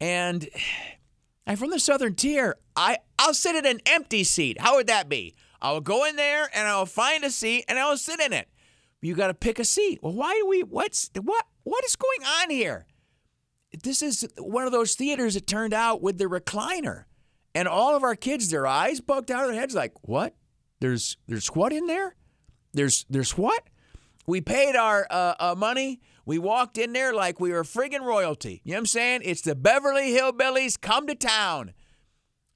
[0.00, 0.48] And
[1.46, 2.56] I'm from the Southern Tier.
[2.76, 4.60] I I'll sit in an empty seat.
[4.60, 5.34] How would that be?
[5.60, 8.48] I'll go in there and I'll find a seat and I'll sit in it.
[9.02, 9.98] You got to pick a seat.
[10.00, 10.62] Well, why do we?
[10.62, 11.44] What's what?
[11.64, 12.86] What is going on here?
[13.82, 17.04] This is one of those theaters that turned out with the recliner,
[17.54, 20.34] and all of our kids, their eyes bugged out of their heads, like, "What?
[20.80, 22.14] There's there's what in there?
[22.72, 23.64] There's there's what?"
[24.24, 26.00] We paid our uh, uh, money.
[26.24, 28.60] We walked in there like we were friggin' royalty.
[28.62, 29.22] You know what I'm saying?
[29.24, 31.74] It's the Beverly Hillbillies come to town.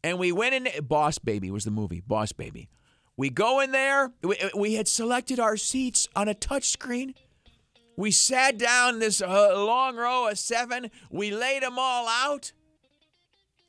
[0.05, 0.85] And we went in.
[0.85, 2.01] Boss Baby was the movie.
[2.07, 2.69] Boss Baby.
[3.17, 4.13] We go in there.
[4.23, 7.15] We, we had selected our seats on a touch screen.
[7.97, 10.91] We sat down this uh, long row of seven.
[11.11, 12.53] We laid them all out.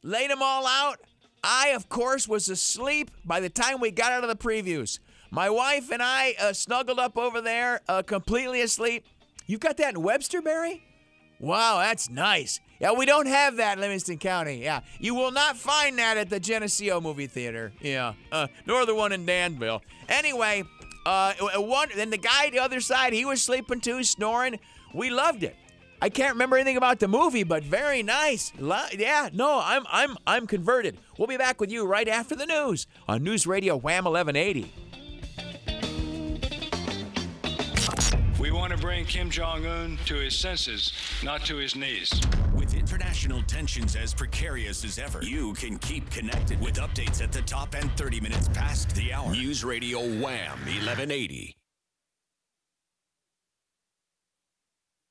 [0.04, 1.00] Laid them all out.
[1.44, 5.00] I, of course, was asleep by the time we got out of the previews.
[5.32, 9.06] My wife and I uh, snuggled up over there, uh, completely asleep.
[9.46, 10.84] You've got that in Webster, Barry?
[11.40, 12.60] Wow, that's nice.
[12.80, 14.62] Yeah, we don't have that in Livingston County.
[14.64, 17.72] Yeah, you will not find that at the Geneseo movie theater.
[17.82, 19.82] Yeah, uh, nor the one in Danville.
[20.10, 20.64] Anyway,
[21.06, 24.60] uh, one then the guy the other side, he was sleeping too, snoring.
[24.94, 25.56] We loved it.
[26.00, 28.52] I can't remember anything about the movie, but very nice.
[28.60, 30.98] yeah, no, I'm I'm I'm converted.
[31.18, 34.72] We'll be back with you right after the news on News Radio Wham 1180.
[38.40, 42.22] We want to bring Kim Jong un to his senses, not to his knees.
[42.56, 47.42] With international tensions as precarious as ever, you can keep connected with updates at the
[47.42, 49.32] top and 30 minutes past the hour.
[49.32, 51.57] News Radio Wham 1180.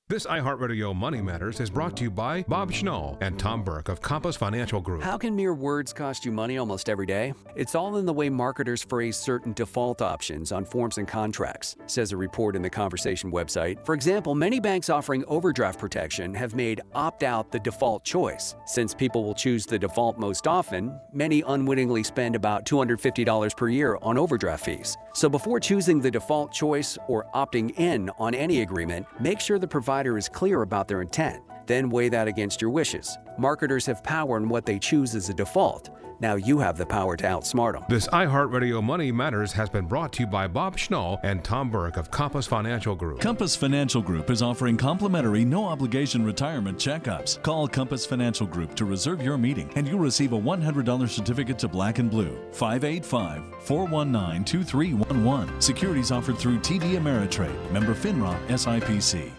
[0.08, 4.00] This iHeartRadio Money Matters is brought to you by Bob Schnall and Tom Burke of
[4.00, 5.02] Compass Financial Group.
[5.02, 7.34] How can mere words cost you money almost every day?
[7.56, 12.12] It's all in the way marketers phrase certain default options on forms and contracts, says
[12.12, 13.84] a report in the Conversation website.
[13.84, 18.54] For example, many banks offering overdraft protection have made opt out the default choice.
[18.64, 23.98] Since people will choose the default most often, many unwittingly spend about $250 per year
[24.02, 24.96] on overdraft fees.
[25.14, 29.66] So before choosing the default choice or opting in on any agreement, make sure the
[29.66, 31.42] provider is clear about their intent.
[31.66, 33.16] Then weigh that against your wishes.
[33.38, 35.90] Marketers have power in what they choose as a default.
[36.18, 37.84] Now you have the power to outsmart them.
[37.88, 41.96] This iHeartRadio Money Matters has been brought to you by Bob Schnall and Tom Burke
[41.98, 43.20] of Compass Financial Group.
[43.20, 47.42] Compass Financial Group is offering complimentary, no obligation retirement checkups.
[47.42, 51.68] Call Compass Financial Group to reserve your meeting, and you'll receive a $100 certificate to
[51.68, 52.38] Black and Blue.
[52.52, 55.60] 585 419 2311.
[55.60, 57.70] Securities offered through TD Ameritrade.
[57.72, 59.30] Member FINRA SIPC.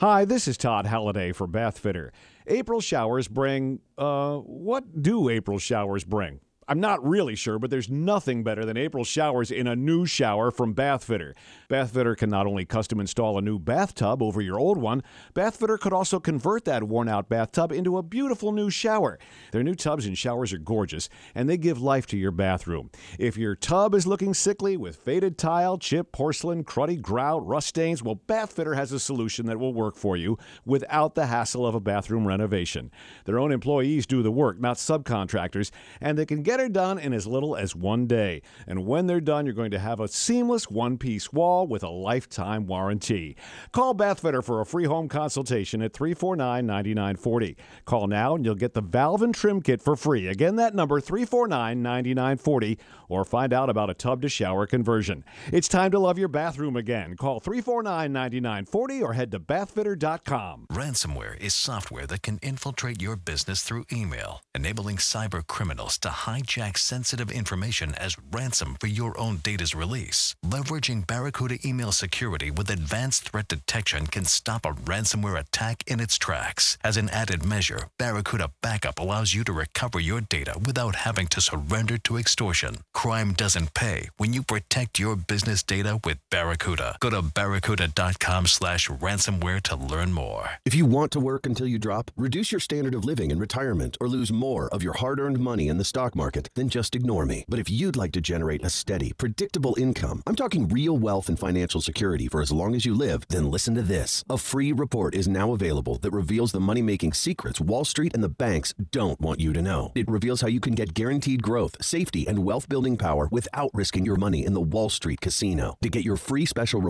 [0.00, 2.10] Hi, this is Todd Halliday for Bathfitter.
[2.46, 6.38] April showers bring, uh, what do April showers bring?
[6.68, 10.50] I'm not really sure, but there's nothing better than April showers in a new shower
[10.50, 11.32] from Bathfitter.
[11.70, 15.02] Bathfitter can not only custom install a new bathtub over your old one,
[15.34, 19.18] Bathfitter could also convert that worn out bathtub into a beautiful new shower.
[19.50, 22.90] Their new tubs and showers are gorgeous, and they give life to your bathroom.
[23.18, 28.02] If your tub is looking sickly with faded tile, chip, porcelain, cruddy grout, rust stains,
[28.02, 31.80] well, Bathfitter has a solution that will work for you without the hassle of a
[31.80, 32.90] bathroom renovation.
[33.24, 35.70] Their own employees do the work, not subcontractors,
[36.02, 38.42] and they can get get it done in as little as one day.
[38.66, 41.88] And when they're done, you're going to have a seamless one piece wall with a
[41.88, 43.36] lifetime warranty.
[43.72, 47.56] Call Bathfitter for a free home consultation at 349 9940.
[47.84, 50.26] Call now and you'll get the valve and trim kit for free.
[50.26, 52.78] Again, that number 349 9940
[53.08, 55.24] or find out about a tub to shower conversion.
[55.52, 57.16] It's time to love your bathroom again.
[57.16, 60.66] Call 349 9940 or head to bathfitter.com.
[60.72, 66.08] Ransomware is software that can infiltrate your business through email, enabling cyber criminals to
[66.48, 70.34] hijack sensitive information as ransom for your own data's release.
[70.44, 76.18] Leveraging Barracuda email security with advanced threat detection can stop a ransomware attack in its
[76.18, 76.78] tracks.
[76.82, 81.40] As an added measure, Barracuda Backup allows you to recover your data without having to
[81.40, 82.78] surrender to extortion.
[82.94, 86.96] Crime doesn't pay when you protect your business data with Barracuda.
[87.00, 90.50] Go to barracuda.com slash ransomware to learn more.
[90.64, 93.96] If you want to work until you drop, reduce your standard of living in retirement,
[94.00, 97.26] or lose more of your hard earned money in the stock market, then just ignore
[97.26, 97.44] me.
[97.48, 101.38] But if you'd like to generate a steady, predictable income, I'm talking real wealth and
[101.38, 104.24] financial security for as long as you live, then listen to this.
[104.30, 108.22] A free report is now available that reveals the money making secrets Wall Street and
[108.22, 109.92] the banks don't want you to know.
[109.94, 114.06] It reveals how you can get guaranteed growth, safety, and wealth building power without risking
[114.06, 115.76] your money in the Wall Street casino.
[115.82, 116.80] To get your free special